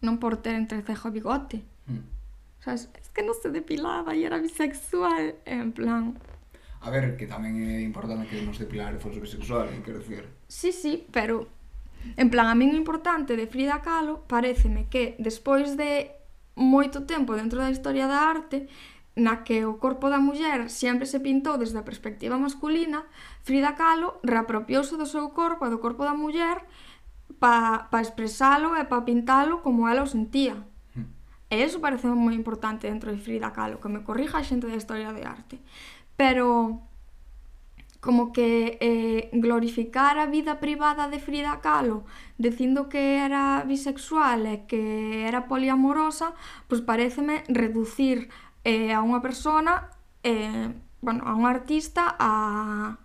Non 0.00 0.16
por 0.16 0.40
ter 0.40 0.56
entre 0.56 0.80
cejo 0.80 1.12
e 1.12 1.14
bigote. 1.20 1.58
Mm. 1.84 2.08
Sabes? 2.64 2.88
Es 2.96 3.12
que 3.12 3.20
non 3.20 3.36
se 3.36 3.52
depilaba 3.52 4.16
e 4.16 4.24
era 4.24 4.40
bisexual. 4.40 5.36
En 5.44 5.76
plan... 5.76 6.16
A 6.80 6.88
ver, 6.88 7.20
que 7.20 7.28
tamén 7.28 7.60
é 7.60 7.84
importante 7.84 8.24
que 8.32 8.40
nos 8.40 8.56
depilar 8.56 8.96
e 8.96 8.98
fose 8.98 9.20
bisexual, 9.20 9.68
quero 9.84 10.00
dicir. 10.00 10.24
Sí, 10.48 10.72
sí, 10.72 11.04
pero... 11.12 11.52
En 12.16 12.32
plan, 12.32 12.48
a 12.48 12.56
min 12.56 12.72
o 12.72 12.80
importante 12.80 13.36
de 13.36 13.44
Frida 13.44 13.84
Kahlo 13.84 14.24
pareceme 14.24 14.88
que 14.88 15.20
despois 15.20 15.76
de 15.76 16.16
moito 16.56 17.04
tempo 17.04 17.36
dentro 17.36 17.60
da 17.60 17.68
historia 17.68 18.08
da 18.08 18.24
arte 18.24 18.72
na 19.20 19.44
que 19.44 19.68
o 19.68 19.76
corpo 19.76 20.08
da 20.08 20.16
muller 20.16 20.72
sempre 20.72 21.04
se 21.04 21.20
pintou 21.20 21.60
desde 21.60 21.76
a 21.76 21.84
perspectiva 21.84 22.40
masculina, 22.40 23.04
Frida 23.44 23.76
Kahlo 23.76 24.16
reapropiouse 24.24 24.96
do 24.96 25.04
seu 25.04 25.28
corpo 25.36 25.68
e 25.68 25.72
do 25.72 25.82
corpo 25.84 26.02
da 26.08 26.16
muller 26.16 26.64
para 27.38 27.92
pa 27.92 28.00
expresalo 28.00 28.72
e 28.80 28.84
para 28.88 29.04
pintalo 29.04 29.60
como 29.60 29.84
ela 29.84 30.02
o 30.02 30.08
sentía. 30.08 30.56
Hmm. 30.96 31.12
E 31.52 31.60
iso 31.60 31.84
parece 31.84 32.08
moi 32.08 32.32
importante 32.34 32.88
dentro 32.88 33.12
de 33.12 33.20
Frida 33.20 33.52
Kahlo, 33.52 33.80
que 33.80 33.92
me 33.92 34.00
corrija 34.00 34.40
a 34.40 34.46
xente 34.46 34.66
da 34.66 34.80
historia 34.80 35.12
de 35.12 35.22
arte. 35.28 35.60
Pero 36.16 36.80
como 38.00 38.32
que 38.32 38.78
eh, 38.80 39.28
glorificar 39.32 40.18
a 40.18 40.26
vida 40.26 40.58
privada 40.58 41.08
de 41.08 41.20
Frida 41.20 41.60
Kahlo 41.60 42.04
dicindo 42.38 42.88
que 42.88 43.20
era 43.20 43.62
bisexual 43.68 44.48
e 44.48 44.64
que 44.64 45.28
era 45.28 45.44
poliamorosa, 45.44 46.32
pois 46.64 46.80
pareceme 46.80 47.44
reducir 47.48 48.32
eh, 48.64 48.92
a 48.92 49.00
unha 49.00 49.22
persona, 49.24 49.88
eh, 50.26 50.74
bueno, 51.00 51.24
a 51.24 51.32
un 51.32 51.46
artista, 51.48 52.16
a, 52.18 52.98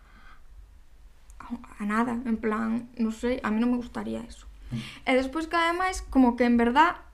a 1.39 1.83
nada, 1.85 2.17
en 2.25 2.37
plan, 2.41 2.89
non 2.99 3.13
sei, 3.13 3.39
a 3.45 3.53
mí 3.53 3.61
non 3.61 3.71
me 3.71 3.79
gustaría 3.79 4.19
eso. 4.25 4.49
Mm. 4.73 4.81
E 5.05 5.11
despois 5.15 5.45
que 5.45 5.55
ademais, 5.55 6.01
como 6.09 6.35
que 6.35 6.43
en 6.43 6.57
verdad 6.57 7.04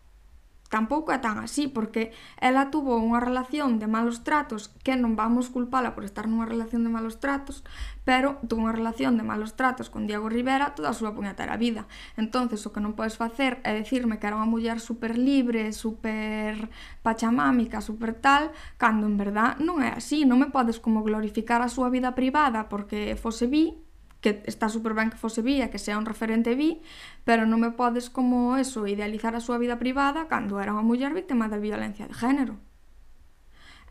tampouco 0.71 1.12
é 1.12 1.19
tan 1.19 1.36
así, 1.43 1.67
porque 1.67 2.15
ela 2.39 2.71
tuvo 2.71 2.95
unha 2.95 3.19
relación 3.19 3.75
de 3.75 3.91
malos 3.91 4.23
tratos, 4.23 4.71
que 4.88 4.95
non 4.95 5.19
vamos 5.19 5.51
culpala 5.51 5.91
por 5.91 6.07
estar 6.07 6.31
nunha 6.31 6.47
relación 6.47 6.88
de 6.88 6.89
malos 6.89 7.19
tratos, 7.19 7.67
pero 8.07 8.39
tuvo 8.47 8.63
unha 8.65 8.73
relación 8.73 9.19
de 9.19 9.27
malos 9.27 9.60
tratos 9.60 9.91
con 9.91 10.07
Diego 10.07 10.31
Rivera 10.31 10.71
toda 10.71 10.95
a 10.95 10.97
súa 10.97 11.12
puñetera 11.12 11.60
vida. 11.60 11.91
entonces 12.15 12.63
o 12.63 12.71
que 12.71 12.79
non 12.79 12.95
podes 12.95 13.19
facer 13.19 13.60
é 13.67 13.75
decirme 13.75 14.15
que 14.15 14.31
era 14.31 14.39
unha 14.39 14.47
muller 14.47 14.79
super 14.79 15.19
libre, 15.19 15.75
super 15.75 16.71
pachamámica, 17.03 17.84
super 17.84 18.15
tal, 18.15 18.55
cando 18.79 19.12
en 19.12 19.19
verdad 19.19 19.60
non 19.60 19.84
é 19.84 19.91
así, 19.91 20.23
non 20.23 20.39
me 20.39 20.47
podes 20.55 20.79
como 20.79 21.03
glorificar 21.03 21.60
a 21.60 21.67
súa 21.67 21.91
vida 21.91 22.15
privada 22.15 22.71
porque 22.71 23.19
fose 23.19 23.43
vi 23.43 23.75
que 24.21 24.45
está 24.45 24.69
super 24.69 24.93
ben 24.93 25.10
que 25.10 25.17
fose 25.17 25.41
bi 25.41 25.60
e 25.60 25.73
que 25.73 25.81
sea 25.81 25.97
un 25.97 26.05
referente 26.05 26.53
bi, 26.53 26.79
pero 27.25 27.49
non 27.49 27.57
me 27.57 27.73
podes 27.73 28.13
como 28.13 28.55
eso 28.55 28.86
idealizar 28.86 29.34
a 29.34 29.41
súa 29.41 29.57
vida 29.57 29.81
privada 29.81 30.29
cando 30.29 30.62
era 30.62 30.71
unha 30.77 30.86
muller 30.86 31.12
víctima 31.12 31.49
de 31.49 31.57
violencia 31.57 32.05
de 32.05 32.13
género. 32.13 32.62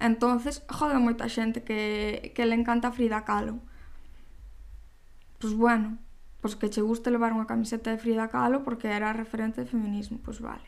Entonces, 0.01 0.65
jode 0.71 0.97
moita 0.97 1.29
xente 1.29 1.61
que, 1.61 2.33
que 2.33 2.49
le 2.49 2.57
encanta 2.57 2.95
Frida 2.95 3.27
Kahlo. 3.27 3.61
Pois 5.37 5.53
bueno, 5.53 6.01
pois 6.41 6.57
que 6.57 6.73
che 6.73 6.81
guste 6.81 7.13
levar 7.13 7.37
unha 7.37 7.45
camiseta 7.45 7.93
de 7.93 8.01
Frida 8.01 8.33
Kahlo 8.33 8.65
porque 8.65 8.89
era 8.89 9.13
referente 9.13 9.61
de 9.61 9.69
feminismo, 9.69 10.17
pois 10.25 10.41
vale. 10.41 10.65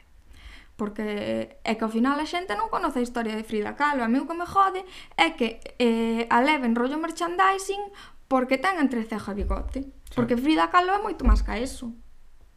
Porque 0.77 1.57
é 1.64 1.72
que 1.79 1.85
ao 1.85 1.92
final 1.92 2.20
a 2.20 2.29
xente 2.29 2.53
non 2.59 2.68
conoce 2.68 3.01
a 3.01 3.07
historia 3.07 3.33
de 3.33 3.46
Frida 3.46 3.72
Kahlo. 3.72 4.05
A 4.05 4.11
mí 4.12 4.20
o 4.20 4.29
que 4.29 4.37
me 4.37 4.44
jode 4.44 4.85
é 5.16 5.33
que 5.33 5.64
eh, 5.81 6.29
a 6.29 6.44
leven 6.44 6.77
rollo 6.77 7.01
merchandising 7.01 7.88
porque 8.33 8.57
ten 8.57 8.81
entre 8.81 9.05
ceja 9.05 9.37
e 9.37 9.45
bigote. 9.45 9.81
Sí. 10.09 10.16
Porque 10.16 10.40
Frida 10.40 10.73
Kahlo 10.73 10.97
é 10.97 11.01
moito 11.05 11.29
máis 11.29 11.45
ca 11.45 11.61
eso. 11.61 11.92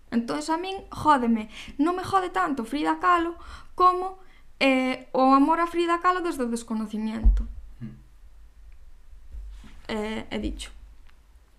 Entón, 0.08 0.40
a 0.40 0.56
min, 0.56 0.88
jódeme. 0.88 1.52
Non 1.76 2.00
me 2.00 2.04
jode 2.08 2.32
tanto 2.32 2.64
Frida 2.64 2.96
Kahlo 3.04 3.36
como 3.76 4.24
eh, 4.64 5.12
o 5.12 5.36
amor 5.36 5.60
a 5.60 5.68
Frida 5.68 6.00
Kahlo 6.00 6.24
desde 6.24 6.48
o 6.48 6.48
desconocimiento. 6.48 7.44
Mm. 7.84 7.96
Eh, 9.92 10.24
he 10.32 10.40
dicho. 10.40 10.72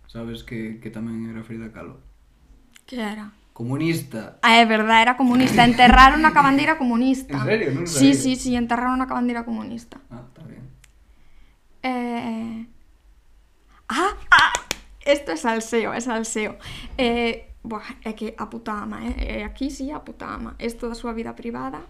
Sabes 0.09 0.41
que, 0.41 0.81
que 0.81 0.89
tamén 0.89 1.29
era 1.29 1.45
Frida 1.45 1.69
Kahlo? 1.69 2.01
Que 2.89 2.97
era? 2.97 3.37
Comunista. 3.53 4.41
Ah, 4.41 4.57
é 4.57 4.65
verdade, 4.65 5.13
era 5.13 5.21
comunista. 5.21 5.61
Enterraron 5.61 6.25
a 6.25 6.33
cabandeira 6.33 6.79
comunista. 6.81 7.37
En 7.37 7.45
serio? 7.45 7.69
Non 7.69 7.85
sabía. 7.85 8.17
Sí, 8.17 8.33
sí, 8.33 8.33
sí, 8.41 8.51
enterraron 8.57 8.97
a 9.05 9.09
cabandeira 9.13 9.45
comunista. 9.45 10.01
Ah, 10.09 10.25
está 10.25 10.41
bien. 10.49 10.65
Eh, 11.85 12.65
ah, 13.89 14.17
ah, 14.31 14.53
esto 15.01 15.33
es 15.33 15.41
salseo, 15.41 15.93
es 15.95 16.05
salseo. 16.05 16.57
Eh, 16.99 17.55
buah, 17.63 17.85
é 18.05 18.13
que 18.15 18.35
a 18.39 18.49
puta 18.49 18.73
ama, 18.73 19.07
eh. 19.07 19.41
eh? 19.41 19.45
aquí 19.45 19.71
sí 19.71 19.91
a 19.91 20.01
puta 20.01 20.35
ama. 20.35 20.55
Esto 20.59 20.89
da 20.89 20.95
súa 20.95 21.13
vida 21.13 21.35
privada. 21.35 21.83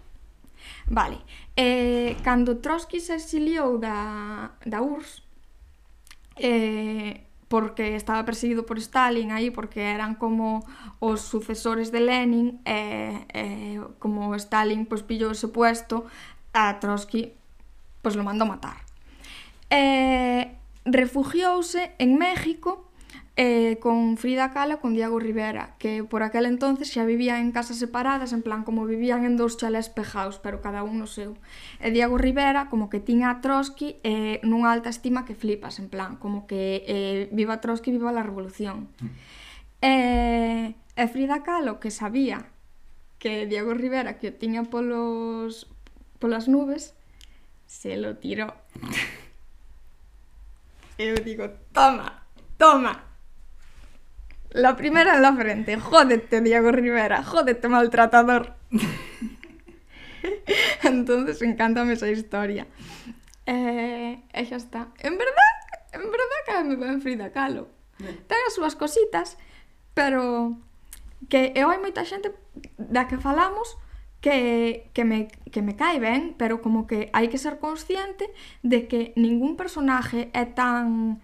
Vale, 0.87 1.17
eh, 1.55 2.17
cando 2.23 2.57
Trotsky 2.57 2.99
se 2.99 3.15
exiliou 3.15 3.77
da, 3.77 4.51
da 4.65 4.81
URSS, 4.81 5.23
eh, 6.37 7.23
porque 7.47 7.95
estaba 7.95 8.25
perseguido 8.25 8.65
por 8.65 8.77
Stalin 8.77 9.31
aí, 9.31 9.51
porque 9.51 9.81
eran 9.81 10.15
como 10.15 10.65
os 10.99 11.21
sucesores 11.21 11.91
de 11.91 12.01
Lenin, 12.01 12.59
e 12.65 12.71
eh, 12.71 13.27
eh, 13.33 13.81
como 13.99 14.35
Stalin 14.35 14.85
pues, 14.85 15.03
pillou 15.03 15.31
ese 15.31 15.47
puesto, 15.47 16.05
a 16.53 16.79
Trotsky 16.79 17.33
pues, 18.01 18.15
lo 18.15 18.23
mandou 18.23 18.47
matar. 18.47 18.83
Eh, 19.69 20.56
refugiouse 20.87 21.91
en 21.99 22.17
México 22.17 22.87
eh, 23.35 23.77
con 23.79 24.17
Frida 24.17 24.51
Kahlo 24.51 24.79
con 24.79 24.95
Diego 24.95 25.19
Rivera, 25.19 25.75
que 25.77 26.03
por 26.03 26.23
aquel 26.23 26.47
entonces 26.47 26.89
xa 26.89 27.05
vivían 27.05 27.45
en 27.45 27.51
casas 27.51 27.77
separadas, 27.77 28.33
en 28.33 28.41
plan 28.41 28.63
como 28.63 28.89
vivían 28.89 29.25
en 29.29 29.37
dous 29.37 29.61
chalés 29.61 29.93
pejaos, 29.93 30.39
pero 30.41 30.57
cada 30.65 30.81
un 30.81 30.97
no 30.97 31.05
seu. 31.05 31.37
E 31.77 31.93
Diego 31.93 32.17
Rivera 32.17 32.65
como 32.65 32.89
que 32.89 32.97
tiña 32.97 33.29
a 33.29 33.37
Trotsky 33.45 34.01
eh, 34.01 34.41
nunha 34.41 34.73
alta 34.73 34.89
estima 34.89 35.21
que 35.21 35.37
flipas, 35.37 35.77
en 35.77 35.85
plan 35.93 36.17
como 36.17 36.49
que 36.49 36.81
eh, 36.89 37.29
viva 37.29 37.61
Trotsky, 37.61 37.93
viva 37.93 38.09
la 38.09 38.25
revolución. 38.25 38.89
Mm. 38.97 39.13
Eh, 39.85 40.67
e 40.97 41.03
Frida 41.05 41.45
Kahlo 41.45 41.77
que 41.77 41.93
sabía 41.93 42.49
que 43.21 43.45
Diego 43.45 43.77
Rivera 43.77 44.17
que 44.17 44.33
o 44.33 44.33
tiña 44.33 44.65
polos 44.65 45.69
polas 46.17 46.49
nubes, 46.49 46.97
se 47.69 48.01
lo 48.01 48.17
tirou. 48.17 48.49
Eu 50.97 51.15
digo, 51.15 51.49
toma, 51.73 52.23
toma. 52.57 53.03
La 54.49 54.75
primera 54.75 55.15
en 55.15 55.21
la 55.21 55.33
frente. 55.33 55.77
Jódete, 55.77 56.41
Diego 56.41 56.71
Rivera. 56.71 57.23
Jódete, 57.23 57.67
maltratador. 57.67 58.55
Entonces, 60.83 61.41
encántame 61.41 61.93
esa 61.93 62.09
historia. 62.09 62.65
Eh, 63.45 64.19
e 64.33 64.41
xa 64.49 64.57
está. 64.57 64.91
En 64.99 65.15
verdad, 65.15 65.53
en 65.93 66.11
verdad 66.11 66.41
caeme 66.45 66.75
ben 66.75 66.99
Frida 66.99 67.31
Kahlo. 67.31 67.69
Ten 67.97 68.39
as 68.47 68.55
súas 68.57 68.75
cositas, 68.75 69.37
pero 69.93 70.57
que 71.31 71.55
eu 71.55 71.71
hai 71.71 71.79
moita 71.79 72.03
xente 72.03 72.35
da 72.75 73.07
que 73.07 73.17
falamos 73.17 73.79
que, 74.27 74.89
que, 74.91 75.05
me, 75.05 75.29
que 75.53 75.61
me 75.61 75.77
cae 75.77 75.99
ben, 75.99 76.35
pero 76.37 76.61
como 76.61 76.83
que 76.83 77.07
hai 77.15 77.31
que 77.31 77.39
ser 77.39 77.63
consciente 77.63 78.27
de 78.59 78.83
que 78.91 79.15
ningún 79.15 79.55
personaje 79.55 80.27
é 80.35 80.43
tan 80.43 81.23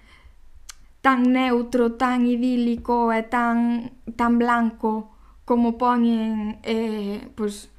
tan 1.04 1.36
neutro, 1.36 2.00
tan 2.00 2.24
idílico 2.24 3.12
e 3.12 3.28
tan 3.28 3.92
tan 4.16 4.40
blanco 4.40 5.12
como 5.44 5.76
poñen 5.76 6.64
eh, 6.64 7.28
pois, 7.36 7.73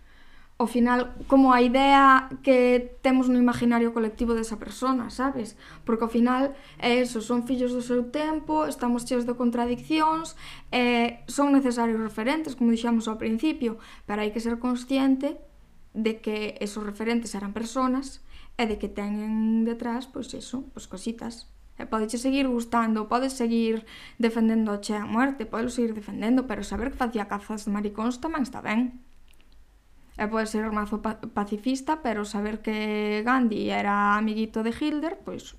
ao 0.54 0.70
final, 0.70 1.18
como 1.26 1.50
a 1.50 1.58
idea 1.58 2.30
que 2.46 2.94
temos 3.02 3.26
no 3.26 3.42
imaginario 3.42 3.90
colectivo 3.90 4.38
desa 4.38 4.54
persona, 4.54 5.10
sabes? 5.10 5.58
Porque 5.82 6.06
ao 6.06 6.12
final, 6.12 6.54
é 6.78 7.02
eso, 7.02 7.18
son 7.18 7.42
fillos 7.42 7.74
do 7.74 7.82
seu 7.82 8.06
tempo, 8.14 8.62
estamos 8.70 9.02
cheos 9.02 9.26
de 9.26 9.34
contradiccións, 9.34 10.38
e 10.70 11.18
son 11.26 11.50
necesarios 11.50 11.98
referentes, 11.98 12.54
como 12.54 12.70
dixamos 12.70 13.10
ao 13.10 13.18
principio, 13.18 13.82
pero 14.06 14.22
hai 14.22 14.30
que 14.30 14.38
ser 14.38 14.62
consciente 14.62 15.42
de 15.90 16.22
que 16.22 16.54
esos 16.62 16.86
referentes 16.86 17.34
eran 17.34 17.50
personas 17.50 18.22
e 18.54 18.70
de 18.70 18.78
que 18.78 18.86
teñen 18.86 19.66
detrás, 19.66 20.06
pois 20.06 20.30
eso, 20.38 20.70
pois 20.70 20.86
cositas. 20.86 21.50
E 21.74 21.90
podes 21.90 22.14
seguir 22.14 22.46
gustando, 22.46 23.10
podes 23.10 23.34
seguir 23.34 23.82
defendendo 24.22 24.70
a 24.70 24.78
che 24.78 24.94
a 24.94 25.02
muerte, 25.02 25.50
podes 25.50 25.74
seguir 25.74 25.98
defendendo, 25.98 26.46
pero 26.46 26.62
saber 26.62 26.94
que 26.94 27.02
facía 27.02 27.26
cazas 27.26 27.66
de 27.66 27.74
maricóns 27.74 28.22
tamén 28.22 28.46
está 28.46 28.62
ben. 28.62 29.02
E 30.14 30.30
pode 30.30 30.46
ser 30.46 30.62
un 30.62 30.78
mazo 30.78 31.02
pacifista, 31.34 31.98
pero 31.98 32.22
saber 32.22 32.62
que 32.62 33.26
Gandhi 33.26 33.70
era 33.70 34.14
amiguito 34.14 34.62
de 34.62 34.70
Hitler, 34.70 35.18
pois... 35.18 35.58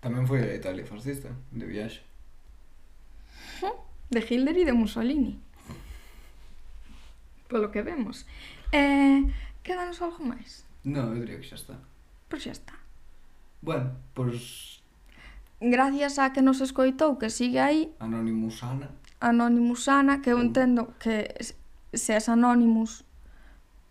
Tamén 0.00 0.24
foi 0.24 0.40
a 0.40 0.56
Italia 0.56 0.88
fascista, 0.88 1.28
de 1.52 1.66
viaxe. 1.68 2.00
De 4.08 4.24
Hitler 4.24 4.56
e 4.56 4.64
de 4.64 4.72
Mussolini. 4.72 5.36
Polo 7.52 7.68
que 7.68 7.84
vemos. 7.84 8.24
Eh, 8.72 9.28
quedanos 9.60 10.00
algo 10.00 10.24
máis? 10.24 10.64
Non, 10.88 11.12
eu 11.12 11.20
diría 11.20 11.36
que 11.36 11.44
xa 11.44 11.60
está. 11.60 11.76
Pois 12.32 12.40
xa 12.40 12.56
está. 12.56 12.80
Bueno, 13.60 13.92
pois... 14.16 14.80
Gracias 15.60 16.16
a 16.16 16.32
que 16.32 16.40
nos 16.40 16.64
escoitou, 16.64 17.20
que 17.20 17.28
sigue 17.28 17.60
aí... 17.60 17.92
Anonymous 18.00 18.64
Ana. 18.64 18.88
Anonymous 19.20 19.84
Ana, 19.92 20.24
que 20.24 20.32
eu 20.32 20.40
uh. 20.40 20.46
entendo 20.48 20.96
que 20.96 21.28
se 21.92 22.16
es 22.16 22.32
Anonymous 22.32 23.04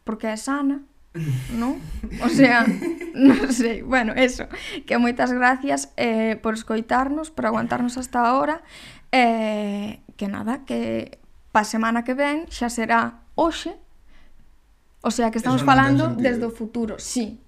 porque 0.08 0.32
é 0.32 0.40
sana, 0.40 0.88
non? 1.52 1.84
O 2.24 2.30
sea, 2.32 2.64
non 3.28 3.52
sei, 3.52 3.84
bueno, 3.84 4.16
eso, 4.16 4.48
que 4.88 4.96
moitas 4.96 5.36
gracias 5.36 5.92
eh, 6.00 6.40
por 6.40 6.56
escoitarnos, 6.56 7.28
por 7.28 7.44
aguantarnos 7.44 8.00
hasta 8.00 8.24
ahora, 8.24 8.64
eh, 9.12 10.00
que 10.16 10.32
nada, 10.32 10.64
que 10.64 11.20
pa 11.52 11.68
semana 11.68 12.08
que 12.08 12.16
ven 12.16 12.48
xa 12.48 12.72
será 12.72 13.28
hoxe, 13.36 13.76
o 15.04 15.12
sea, 15.12 15.28
que 15.28 15.38
estamos 15.44 15.68
falando 15.68 16.16
desde 16.16 16.48
o 16.48 16.52
futuro, 16.56 16.96
sí, 17.04 17.44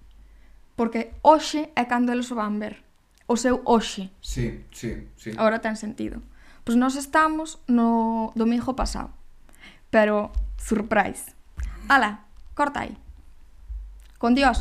porque 0.75 1.15
hoxe 1.23 1.71
é 1.79 1.87
cando 1.87 2.11
eles 2.11 2.27
o 2.31 2.35
van 2.35 2.59
ver, 2.59 2.83
o 3.23 3.39
seu 3.39 3.63
hoxe. 3.63 4.11
Sí, 4.19 4.67
sí, 4.75 5.07
sí. 5.15 5.31
Ahora 5.39 5.63
ten 5.63 5.79
sentido. 5.79 6.19
Pois 6.67 6.77
nós 6.77 6.93
estamos 6.95 7.57
no 7.65 8.29
domingo 8.35 8.75
pasado, 8.75 9.09
pero 9.89 10.29
surprise. 10.57 11.33
Ala, 11.89 12.28
corta 12.59 12.81
aí. 12.81 12.93
Con 14.17 14.35
Dios. 14.35 14.57